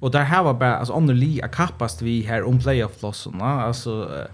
[0.00, 4.02] Och där har bara alltså under Lee a kapast vi här om playoff lossarna alltså
[4.02, 4.24] uh,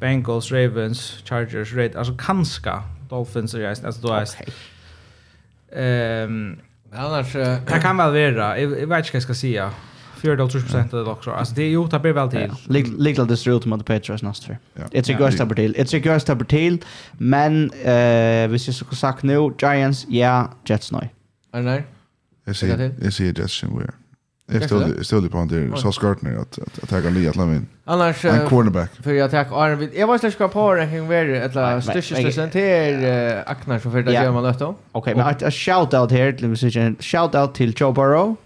[0.00, 2.72] Bengals, Ravens, Chargers, Raiders, alltså kanske
[3.08, 4.26] Dolphins och Jason, alltså då är
[5.72, 6.56] Ehm
[6.92, 7.32] annars
[7.66, 8.60] det kan väl vara.
[8.60, 9.70] Jag vet inte vad jag ska säga.
[10.20, 11.30] 4,5% av det också.
[11.30, 12.52] Alltså det är ju tar väl till.
[12.98, 14.58] Lite det ser ut mot Patriots nästa för.
[14.92, 15.74] Jag tycker jag stäpper till.
[15.78, 16.84] Jag tycker jag stäpper till.
[17.12, 21.14] Men eh vi ska sagt nu Giants, ja, Jets nej.
[21.52, 21.86] Eller nej?
[22.44, 23.92] Jag ser jag ser Jets som we're.
[24.48, 27.66] Jag ställde på han till Sauce Gardner att, att, att tagga Lee att lämna in.
[27.84, 28.24] Annars...
[28.24, 28.90] En cornerback.
[29.02, 29.90] För jag tack Arne vid.
[29.94, 32.62] Jag var ska på den kring värre ett styrkestösen till
[33.46, 34.74] Aknar som för det gör man då.
[34.92, 36.96] Okej, men ett shout-out här till musiken.
[37.00, 38.36] Shout-out till Joe Burrow.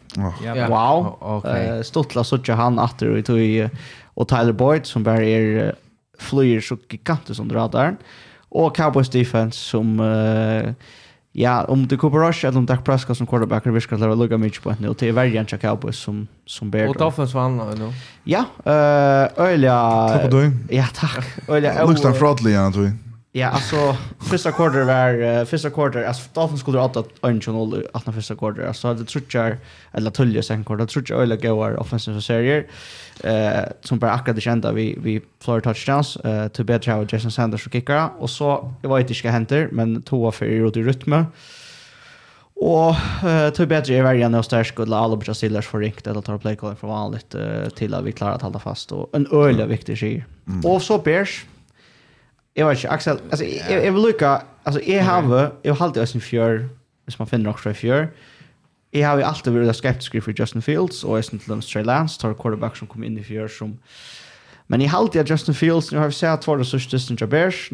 [0.68, 1.82] Wow.
[1.82, 3.68] Stottla såg han åter och tog
[4.04, 5.74] och Tyler Boyd som bara är
[6.18, 7.96] flyger så gigantiskt under radaren.
[8.48, 10.00] Och Cowboys defense som...
[10.00, 10.72] Uh,
[11.32, 14.38] Ja, om det Cooper Rush eller om Dak Prescott som quarterback är visst att lugga
[14.38, 16.88] mycket på nu till varje Jack Cowboys som som ber.
[16.88, 17.92] Och Dolphins vann nu.
[18.24, 20.08] Ja, eh öliga.
[20.08, 20.30] Tack
[20.68, 21.26] Ja, tack.
[21.48, 21.84] Öliga.
[21.84, 22.92] Looks like fraudly, jag tror.
[23.32, 27.86] Ja, alltså första quarter var uh, första quarter alltså Dolphins skulle ha åtta Orange noll
[28.06, 28.66] när första quarter.
[28.66, 29.58] Alltså det trutchar
[29.92, 32.66] eller tulja sen quarter trutchar eller goar offensive serier.
[33.24, 37.30] Eh som bara akkurat det kända vi vi flyr touchdowns eh till bättre av Jason
[37.30, 41.24] Sanders och kickar och så det var inte ska hända men två för i rytme.
[42.54, 42.94] Och
[43.28, 46.38] eh till bättre är varje när stark skulle alla bra stillers för rikt eller tar
[46.38, 47.34] play call för vanligt
[47.76, 50.24] till att vi klarar att hålla fast och en öle viktig skier.
[50.64, 51.44] Och så Bears
[52.54, 56.02] Jag vet inte, Axel, alltså jag, jag vill lycka, alltså jag har, jag har alltid
[56.14, 56.68] en fjör,
[57.04, 58.08] hvis man finner också en fjör,
[58.92, 62.20] Jag har ju alltid varit skeptisk för Justin Fields, och jeg synes til Trey Lance,
[62.20, 63.78] tar quarterback som kom in i fjör som...
[64.66, 67.18] Men jag har alltid att Justin Fields, nu har vi sett for det sørste Justin
[67.20, 67.70] Jabers,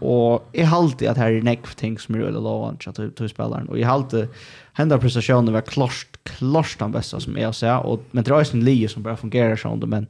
[0.00, 0.68] och jag
[1.00, 3.68] jeg att här her er nekk ting som er veldig att til, spelaren.
[3.68, 4.28] Och jag har alltid
[4.72, 8.56] hända prestasjonen var klart, klart den bästa som jag har Och, men det är også
[8.56, 10.06] en lije som bara fungerar sånn, men,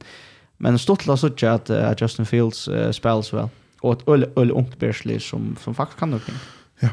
[0.57, 3.43] men stort så att uh, Justin Fields uh, spiller så väl.
[3.43, 3.49] Well
[3.81, 6.35] och ett öl öl ungt Bersley som som faktiskt kan någonting.
[6.79, 6.89] Ja.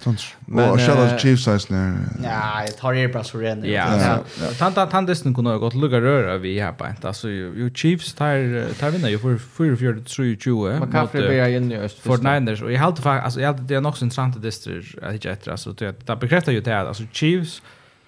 [0.00, 0.20] Sånt.
[0.46, 1.98] Men och Shadow Chiefs size när.
[2.22, 3.64] Ja, jag tar er bara så ren.
[3.64, 4.18] Ja.
[4.58, 7.06] Tant tant tant dessen kunde gått lugga röra vi här på.
[7.06, 10.78] Alltså ju Chiefs tar tar vinner ju för 4-4-3-20.
[10.78, 11.98] Man kan för förbära in i öst.
[11.98, 14.64] För Niners och jag hade faktiskt alltså jag hade det är nog så intressant det
[14.64, 17.62] där att hitta efter alltså det bekräftar ju det alltså Chiefs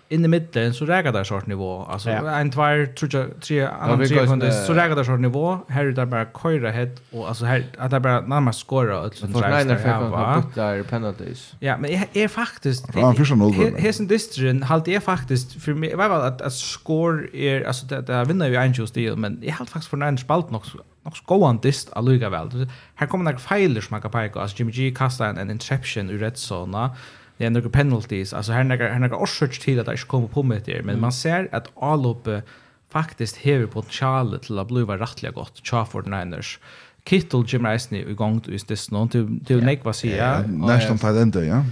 [0.08, 1.84] in i mitten så räcker det sort nivå.
[1.84, 2.40] Alltså ja.
[2.40, 2.62] en två
[2.96, 5.58] tre jag tre andra tre kunde så räcker det sort nivå.
[5.68, 9.06] Här är det bara köra head och alltså här att det bara när man skorar
[9.06, 10.44] och sånt så här va?
[10.54, 11.54] där penalties.
[11.58, 15.94] Ja men är är faktiskt ja för sån hesen distrin halt är faktiskt för mig
[15.94, 19.52] vad att att score är alltså det där vinner ju angels deal det men jag
[19.52, 20.62] halt faktiskt för en spalt nog
[21.04, 22.68] nog skoan dist alluga väl.
[22.94, 26.18] Här kommer några fejler som man kan peka alltså Jimmy G kastar en interception ur
[26.18, 26.96] rätt zona
[27.36, 30.28] det är några penalties alltså här några här några orsak till att det inte kommer
[30.28, 31.00] på med det men mm.
[31.00, 32.42] man ser att alloppe
[32.90, 36.58] faktiskt har potential till att bli rättliga gott Crawford Niners
[37.04, 40.48] Kittel Jim Rice i gång till just det någon till till Nick vad säger jag
[40.48, 41.64] nästan talent ja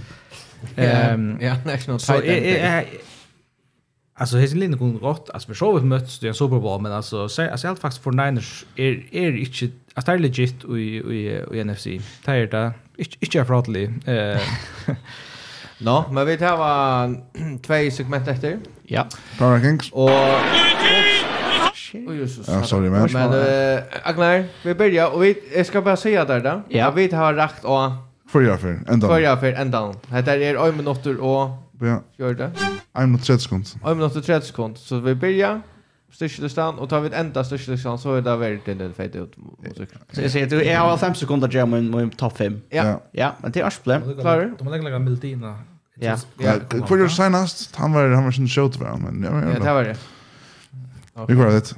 [0.75, 2.87] ehm ja nästan talent
[4.15, 5.29] Alltså hesen linje går rätt.
[5.29, 8.03] Alltså vi såg ett möts det är Super Bowl men alltså säg alltså helt faktiskt
[8.03, 10.81] för Niners är är inte att det är legit i
[11.15, 11.83] i i NFC.
[12.25, 12.73] Tired där.
[12.97, 13.89] Inte inte fraudly.
[14.05, 14.41] Eh
[15.77, 16.57] No, men vi tar
[17.61, 18.59] två segment efter.
[18.83, 19.07] Ja.
[19.37, 19.91] Power Kings.
[19.91, 20.09] Och
[22.07, 22.47] Oj Jesus.
[22.47, 23.09] Ja, sorry man.
[23.13, 26.61] Men eh Agnar, vi börjar och vi jag ska bara säga där då.
[26.69, 26.91] Ja.
[26.91, 27.91] Vi har rakt och
[28.31, 29.09] Förra för ändan.
[29.09, 29.93] Förra för ända.
[30.09, 31.49] Det är 1 minuter och
[31.81, 32.01] Ja.
[32.17, 32.51] Gör det.
[32.97, 33.91] 1 minut 30 sekunder.
[33.91, 34.79] 1 minut 30 sekunder.
[34.79, 35.61] Så vi börjar
[36.13, 39.35] styrkelistan och tar vi ett enda styrkelistan så är det väldigt en del fejt ut
[40.11, 42.61] Så jag säger att jag har fem sekunder att göra min, min topp fem.
[42.69, 43.01] Ja.
[43.11, 44.01] Ja, men det är arsproblem.
[44.21, 44.55] Klarar du?
[44.57, 45.59] De har lägga Mildina.
[45.95, 46.17] Ja.
[46.37, 46.53] Ja,
[46.87, 47.75] för gjorde senast?
[47.75, 49.97] Han var han var sin show till men ja, det var det.
[51.27, 51.75] Vi går det.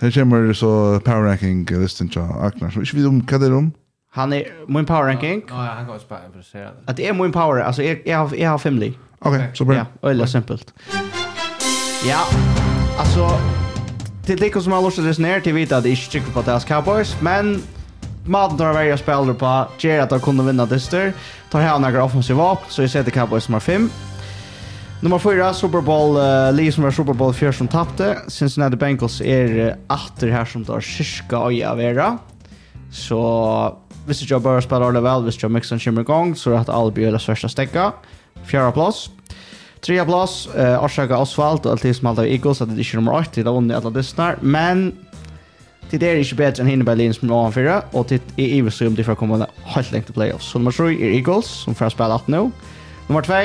[0.00, 2.70] Här kommer så power ranking listan till Aknar.
[2.70, 3.72] Så vi om vad det är om?
[4.10, 5.42] Han är min power ranking.
[5.48, 6.68] Ja, han går spara för sig.
[6.86, 8.94] Att det är min power, alltså jag jag har jag har family.
[9.18, 9.86] Okej, så bra.
[10.00, 10.74] Ja, eller simpelt.
[12.06, 12.18] Ja.
[12.98, 13.30] Alltså
[14.28, 16.64] till det som har lust att resonera till vita att det inte tycker på Dallas
[16.64, 17.62] Cowboys, men
[18.26, 21.12] maten tar varje spelare på, ger att de kunde vinna dyster,
[21.50, 23.90] tar här några offensiva vapen, så jag sätter Cowboys nummer 5.
[25.02, 28.18] Nummer 4, Super Bowl, uh, Lee som var Super Bowl 4 som tappte.
[28.28, 32.18] Cincinnati Bengals är åter här som tar kyrka och jag vera.
[32.92, 36.68] Så visst jag bara spelar det väl, visst jag mixar en kymmer igång, så att
[36.68, 37.92] alla blir det svärsta stäcka.
[38.44, 39.10] Fjärde plats.
[39.84, 43.40] Trea plås, uh, Orsaka Oswald og Altis Malta Eagles, at det ikke er nummer 8,
[43.40, 44.90] det er vunnet alle distnar, men
[45.90, 48.96] det er ikke bedre enn hinne Berlin som er fyra, og det er iverstøy om
[48.98, 49.40] de får komme
[49.74, 50.50] helt lengt til playoffs.
[50.52, 52.42] Så nummer 3 er Eagles, som får spille 18 nå.
[53.08, 53.38] Nummer 2,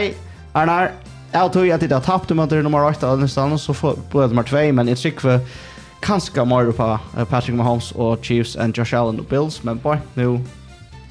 [0.59, 0.91] Arnar,
[1.33, 3.73] jeg tror at det har tapt om at det er nummer 8 av denne så
[3.73, 5.39] får både nummer 2, men jeg tror trykker
[6.03, 6.89] kanskje mer på
[7.31, 10.41] Patrick Mahomes og Chiefs and Josh Allen og Bills, men bare nå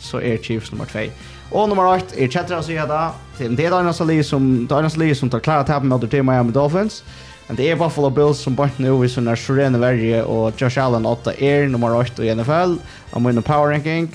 [0.02, 1.08] så er Chiefs nummer 2.
[1.52, 3.12] Og nummer 8 er Chetra, sier jeg da,
[3.42, 3.56] till.
[3.56, 6.52] Det är annars liv som det är annars som tar klara tappen mot det Miami
[6.52, 7.04] Dolphins.
[7.46, 11.06] Men det är Buffalo Bills som bort nu vi såna Serena Verge och Josh Allen
[11.06, 12.74] 8 är nummer 8 i NFL.
[13.10, 14.08] Om vinner power ranking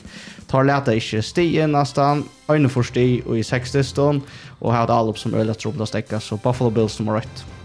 [0.48, 4.22] tar lätta inte stien nästan en försti och i 60 stund
[4.60, 7.57] och har det allt som ölet tror på att stäcka så Buffalo Bills nummer 8.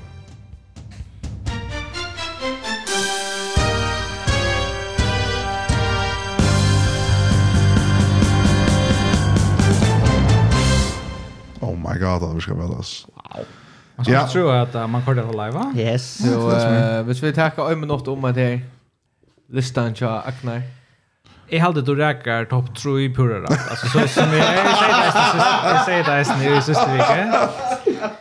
[12.14, 12.84] gatan vi ska väl Wow.
[13.96, 14.28] Man ska ja.
[14.28, 15.74] tro att uh, man kör det live va?
[15.76, 16.16] Yes.
[16.16, 18.60] Så so, uh, hvis vi tackar en minut om att det
[19.52, 20.62] listan tja Agnar.
[21.48, 23.46] Jag hade då räkar topp 3 i pura.
[23.46, 27.34] Alltså så som jag säger det är nu i sista veckan.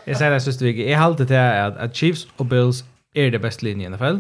[0.05, 0.89] Jag säger det sista veckan.
[0.91, 2.83] Jag hade det att, att Chiefs och Bills
[3.13, 4.17] är det bästa linjen i NFL.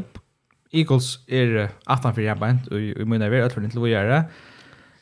[0.71, 4.23] Eagles är 18 för jävligt och i mina är vi för inte att göra.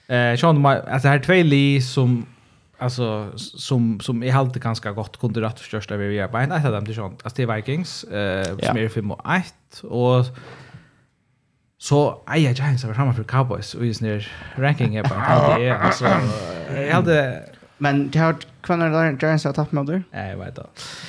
[0.08, 2.26] Eh, Sean, alltså här två li som
[2.80, 6.72] alltså som som är helt ganska gott kunde rätt förstörsta vi är på en av
[6.72, 7.22] dem till sånt.
[7.24, 10.26] Alltså det Vikings eh som är 5 och 1 och
[11.78, 13.74] så aj jag Giants var framme för Cowboys.
[13.74, 15.16] Och just när ranking är på
[15.60, 16.06] det är alltså
[16.76, 17.44] jag hade
[17.78, 18.36] men det har
[18.70, 20.02] Kvann är Giants har tappat med dig?
[20.12, 20.66] Nej, jag vet inte.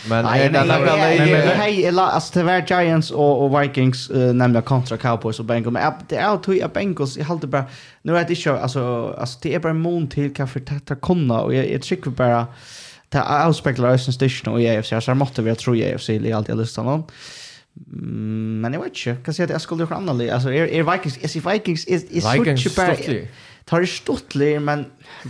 [0.08, 4.62] Men nej, nej, nej, nej, nej, alltså det var Giants och, och Vikings uh, nämligen
[4.62, 5.72] kontra Cowboys och Bengals.
[5.72, 7.64] Men det är att jag Bengals, jag håller bara,
[8.02, 11.40] nu är det inte, alltså, alltså det är bara en mån till kanske tätta konna
[11.40, 12.46] och jag, jag tycker bara,
[13.08, 16.48] det är avspeklar Östens Dishon och EFC, så jag måste väl tro EFC i allt
[16.48, 17.02] jag lyssnar någon.
[18.62, 20.34] Men jag vet inte, kan säga att jag skulle göra annorlunda.
[20.34, 23.28] Alltså, är Vikings, är Vikings, är är Vikings så Vikings,
[23.71, 24.85] tar det stuttlig men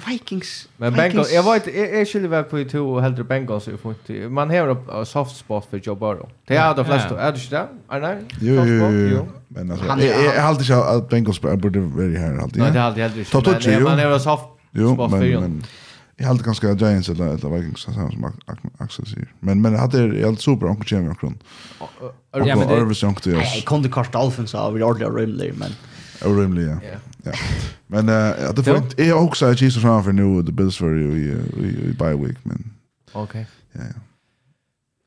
[0.08, 4.08] Vikings Men Bengals jag vet är skulle väl på två och hellre Bengals i fot.
[4.30, 6.28] Man har en soft spot för Joe Burrow.
[6.46, 7.20] Det är de flesta.
[7.20, 7.68] Är det inte?
[7.88, 8.18] Är det?
[8.40, 8.90] Jo jo.
[8.90, 9.28] jo.
[9.48, 12.62] Men alltså jag har alltid att Bengals borde vara här alltid.
[12.62, 13.80] Nej, det har alltid helt jo.
[13.80, 15.52] Man har en soft spot för
[16.16, 18.32] Jag hade ganska Giants eller eller Vikings samma som
[18.78, 19.32] Axel säger.
[19.40, 21.38] Men men hade jag helt super onkel Jamie Kron.
[21.80, 21.88] Ja
[22.32, 23.32] men det är ju onkel.
[23.32, 25.70] Jag kunde kasta Dolphins av i ordliga rymlig men.
[26.24, 26.76] Orimlig, ja.
[27.24, 27.32] Ja.
[27.86, 30.98] Men eh uh, det får inte är också att Jesus framför nu the Bills för
[30.98, 32.70] i i bye week men.
[33.12, 33.22] Okej.
[33.22, 33.44] Okay.
[33.72, 34.00] Ja ja.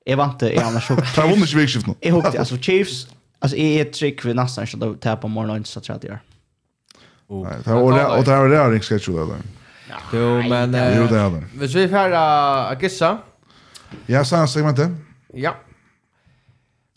[0.06, 0.96] Jag vant jag annars så.
[1.16, 1.94] Ta vunnit ju vikskift nu.
[2.00, 3.08] Jag hoppas alltså Chiefs
[3.40, 6.08] alltså är ett trick vi nästan så då tar på morgonen så tror jag det
[6.08, 6.20] gör.
[7.44, 7.82] Nej, det var
[8.18, 9.36] och det var det ring sketch då.
[10.14, 11.44] Jo men Jo det är det.
[11.60, 12.12] Vi ska här
[12.72, 13.18] att gissa.
[14.06, 14.90] Ja, så segmentet.
[15.34, 15.56] Ja.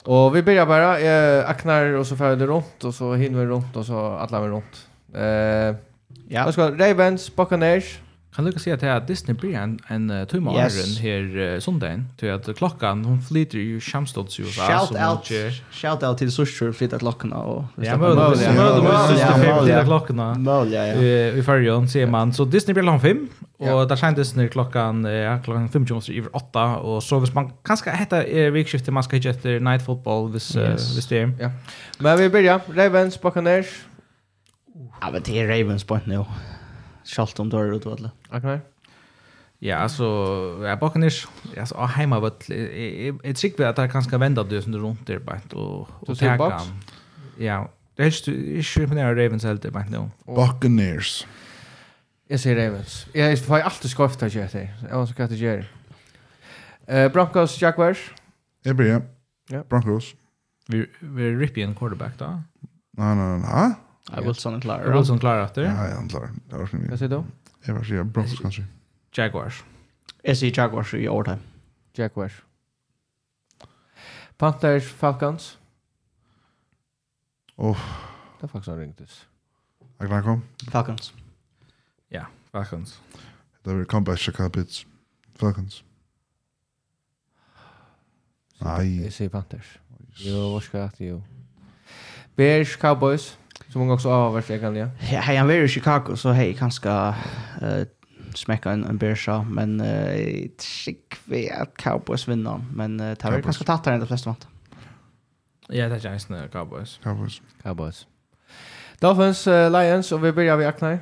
[0.03, 3.77] Och vi börjar bara eh, Aknar och så färdig runt och så hinner vi runt
[3.77, 4.86] och så alla vi runt.
[5.15, 5.77] Eh,
[6.29, 6.53] ja.
[6.53, 7.99] Ska Ravens, Buccaneers.
[8.37, 10.99] Kan du se att det Disney blir en, en uh, timme yes.
[10.99, 12.09] här uh, söndagen.
[12.17, 16.99] Till att klockan, hon flyter ju skamstånds så Shout out, shout out till Sushur flyttar
[16.99, 17.37] klockorna.
[17.37, 18.19] Och, ja, möjligt.
[18.19, 18.57] Möjligt.
[18.59, 19.63] Möjligt.
[19.63, 20.35] Flyttar klockorna.
[20.35, 21.03] Möjligt, ja.
[21.39, 22.33] I färgen ser man.
[22.33, 23.29] Så Disney blir lång film.
[23.59, 26.77] Och där kändes Disney klockan, ja, klockan 15 över 8.
[26.77, 30.57] Och så hvis man kanske heter eh, vikskiftet, man ska hitta efter night football, vis
[30.57, 30.97] yes.
[30.97, 31.31] vis det.
[31.41, 31.51] Ja.
[31.99, 32.61] Men vi börjar.
[32.75, 33.67] Ravens, Buccaneers.
[35.01, 36.25] Ja, men det är Ravens point nu.
[37.05, 38.11] Schalt om dörr ut alla.
[38.31, 38.61] Okej.
[39.59, 40.05] Ja, alltså
[40.63, 41.27] jag bakar nis.
[41.59, 42.33] Alltså ah hemma vad
[43.25, 46.61] ett trick vet att kanske vända det sen runt där bara och och tacka.
[47.39, 50.11] Ja, det är ju ju på när Ravens helt det bara nu.
[50.27, 51.27] Buccaneers.
[52.29, 53.07] Jag säger Ravens.
[53.13, 54.75] Jag får alltid skoft att jag säger.
[54.91, 55.65] Jag ska ta Jerry.
[56.87, 58.15] Eh Broncos Jaguars.
[58.63, 59.03] Jag börjar.
[59.49, 59.65] ja.
[59.69, 60.15] Broncos.
[60.69, 62.43] Vi vi ripper en quarterback då.
[62.97, 63.73] Nej, nej, nej.
[64.13, 64.93] Ja, Wilson är klar.
[64.93, 65.63] Wilson klar efter.
[65.63, 66.31] Ja, ja, han klar.
[66.49, 67.25] Det var Vad säger du?
[67.65, 68.65] Jag var säger Broncos kanske.
[69.13, 69.65] Jaguars.
[70.23, 71.39] Jag säger Jaguars i overtime.
[71.93, 72.43] Jaguars.
[74.37, 75.59] Panthers Falcons.
[77.57, 77.79] Oh.
[78.41, 79.27] Det faktiskt har ringt oss.
[79.99, 80.43] Jag kan kom.
[80.71, 81.13] Falcons.
[82.09, 83.01] Ja, Falcons.
[83.63, 84.87] Det blir comeback Chicago Bears.
[85.35, 85.83] Falcons.
[88.59, 89.03] Nej.
[89.03, 89.79] Jag säger Panthers.
[90.17, 91.23] Jo, vad ska jag Jo.
[92.35, 93.39] Bears Cowboys.
[93.77, 94.87] Som hon också avvärst jag kan ja.
[94.99, 97.87] Hej, han var i Chicago så hej kanske eh
[98.35, 103.65] smäcka en en börsa men eh skick vi att Cowboys vinner men eh tar kanske
[103.65, 104.49] tattar den de flesta vant.
[105.69, 107.01] Ja, det är Giants nu Cowboys.
[107.03, 107.43] Cowboys.
[107.63, 108.07] Cowboys.
[108.99, 110.99] Dolphins uh, Lions och vi börjar vid Aknai.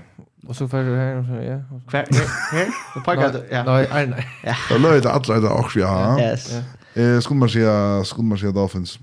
[0.46, 1.80] Och så för här och så ja.
[1.88, 2.04] Kvar
[2.52, 2.68] här.
[2.94, 3.64] Då packar du ja.
[3.64, 4.26] Nej, nej.
[4.44, 4.56] Ja.
[4.70, 6.20] Då löjde alla det också ja.
[6.20, 6.52] Yes.
[6.94, 8.98] Eh skulle man säga skulle man säga Dolphins.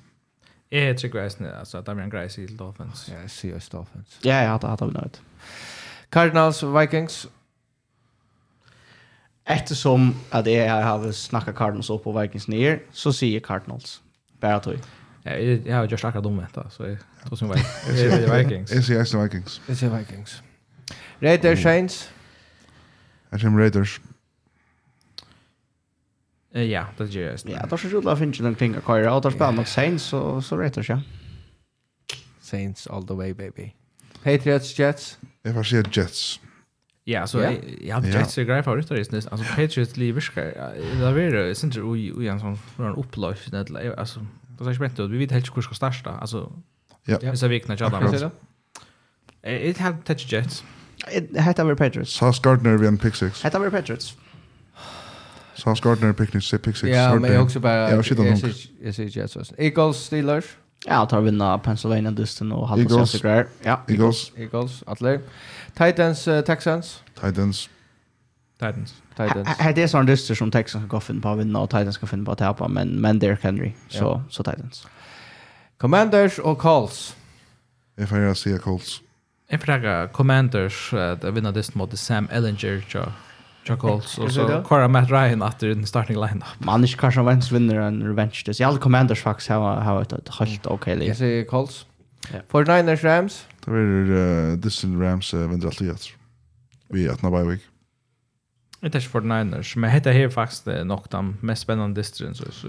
[0.72, 3.10] Jeg tror greisene, altså, at det blir en greis i Dolphins.
[3.12, 4.20] Ja, jeg sier også Dolphins.
[4.26, 5.22] Ja, ja, det hadde vi nøyt.
[6.12, 7.28] Cardinals, Vikings.
[9.50, 14.02] Eftersom at jeg har snakket Cardinals opp og Vikings ned, så sier Cardinals.
[14.42, 14.80] Bare tog.
[15.26, 16.98] Ja, jeg, jeg har jo gjort akkurat om dette, så jeg
[17.28, 17.88] tror som Vikings.
[17.92, 17.98] Jeg
[18.84, 19.62] sier Vikings.
[19.68, 20.44] Jeg sier Vikings.
[21.24, 22.12] Raiders, Saints.
[23.32, 24.00] Jeg sier Raiders.
[24.00, 24.11] Raiders
[26.56, 27.40] ja, det gjør jeg.
[27.48, 29.64] Ja, det er så rolig å finne noen ting å køyre, og det er spennende
[29.64, 32.18] nok Saints, så, så rett og slett.
[32.42, 33.72] Saints all the way, baby.
[34.24, 35.18] Patriots, Jets?
[35.46, 36.24] Jeg får si Jets.
[37.08, 40.22] Ja, så ja, jag jag har Jets är grej favoritter det nästan alltså Patriots lever
[40.22, 41.56] ska det var det.
[41.56, 44.20] Syns ju ju en sån en upplös det alltså
[44.60, 46.10] det är spänt vi vet helt hur ska starta.
[46.10, 46.52] Alltså
[47.06, 47.36] ja.
[47.36, 48.32] så vi knä jobba det
[49.44, 50.64] it have touch Jets.
[51.12, 52.12] It hade varit Patriots.
[52.12, 53.44] Sauce Gardner vi en pick six.
[53.44, 54.18] Hade varit Patriots.
[55.62, 56.96] Så han skår när pick six pick six.
[56.96, 59.56] Ja, men jag också bara jag ser Jets så.
[59.58, 60.46] Eagles Steelers.
[60.86, 63.48] Ja, tar vinna Pennsylvania Dustin och halva sig segrar.
[63.64, 64.32] Ja, Eagles.
[64.38, 65.20] Eagles Atler.
[65.74, 67.04] Titans uh, Texans.
[67.22, 67.70] Titans.
[68.60, 68.96] Titans.
[69.18, 69.48] Titans.
[69.48, 72.08] Här det är sån dyster som Texans ska finna på att vinna och Titans ska
[72.08, 73.74] finna på att tappa, men men Derrick Henry.
[73.88, 74.88] Så så Titans.
[75.78, 77.16] Commanders och Colts.
[77.96, 79.02] Jag får säga Colts.
[79.50, 83.14] Jag frågar Commanders att vinna dysten mot Sam Ellinger.
[83.64, 86.44] Chuck Holtz och så Cora Matt Ryan efter den starting lineup.
[86.58, 88.42] Man är kanske Wentz vinner en revenge.
[88.46, 91.08] Det är alla commanders faktiskt har har ett helt okej liv.
[91.08, 91.86] Jag säger Colts.
[92.50, 93.46] För Niners Rams.
[93.66, 94.58] Det är det
[95.02, 95.96] Rams uh, vinner alltid.
[96.88, 97.62] Vi är att när bye week.
[98.82, 102.68] Det är för Niners, men hetta här faktiskt nog de mest spännande distrikten så så.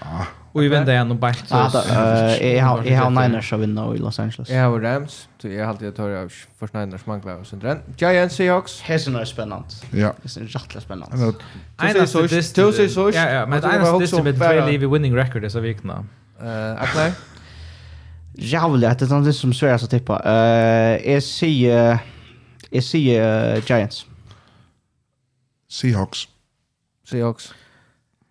[0.00, 0.26] Ja.
[0.52, 1.54] Och vi vänder igen och bakt så.
[1.54, 4.50] Jag har jag har Niners så vinner i Los Angeles.
[4.50, 8.36] Jag har Rams, så jag har alltid tar jag för Niners manglar och sen Giants
[8.36, 8.80] Seahawks.
[8.80, 9.68] Hesen är spännande.
[9.90, 10.14] Ja.
[10.22, 11.32] Det är jättelig spännande.
[11.82, 13.10] Ena så så så.
[13.10, 16.06] Ja ja, men ena distrikt med två live winning record så vikna.
[16.40, 17.12] Eh, Atlanta.
[18.34, 20.22] Jävligt det är något som svär så tippa.
[20.24, 21.98] Eh, jag säger
[22.70, 24.06] jag säger Giants.
[25.72, 26.28] Seahawks.
[27.10, 27.54] Seahawks.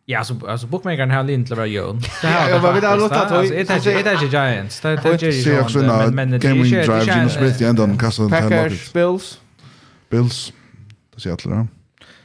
[0.06, 2.02] Ja, alltså alltså bookmakern har lint lever Jon.
[2.24, 3.42] Ja, vad vill jag låta ta?
[3.42, 4.80] Det är det är Giants.
[4.82, 8.30] Det är ju Seahawks men men det är ju drive Gino Smith i ändan kastar
[8.30, 9.40] kassan till Packers Bills.
[10.10, 10.54] Bills.
[11.16, 11.68] Det ser alla.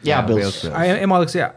[0.02, 0.64] Ja, Bills.
[0.64, 1.52] Jag är Alex ja.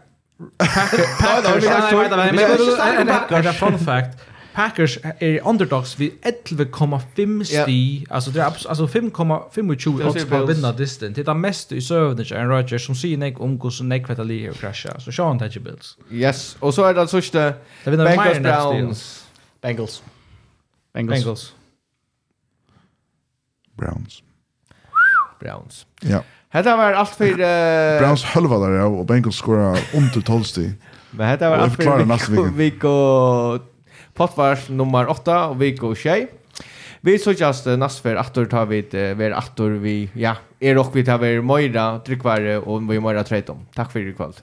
[0.57, 1.67] Packers.
[1.67, 2.15] Packers.
[2.21, 4.28] Men det är fun fact.
[4.53, 8.05] Packers är underdogs vid 11,5 sti.
[8.09, 8.15] Ja.
[8.15, 11.13] Alltså det är alltså 5,25 odds på att vinna distan.
[11.13, 14.09] Det är det mest i sövnen till Aaron Rodgers som säger nek om hur nek
[14.09, 14.99] vet att ligga och krascha.
[14.99, 15.97] Så Sean Tedger Bills.
[16.11, 19.25] Yes, och så är det alltså inte Bengals Browns.
[19.61, 20.03] Bengals.
[20.93, 21.23] Bengals.
[21.23, 21.53] Bengals.
[23.77, 24.23] Browns.
[25.39, 25.85] Browns.
[26.01, 26.23] Ja.
[26.49, 27.99] Hetta var allt för uh...
[27.99, 30.71] Browns halvalar och Bengals skora under 12 sti.
[31.11, 33.61] Men hetta var allt för vi och
[34.19, 36.27] Pottvars nummer 8 og vi og Tjej.
[37.01, 37.17] Vi
[37.77, 41.41] nästa för att tar vi uh, vi attor vi, ja, er och vi tar vi
[41.41, 43.67] Moira, tryckvare och vi Moira Treitom.
[43.75, 44.35] Takk for i kvöld.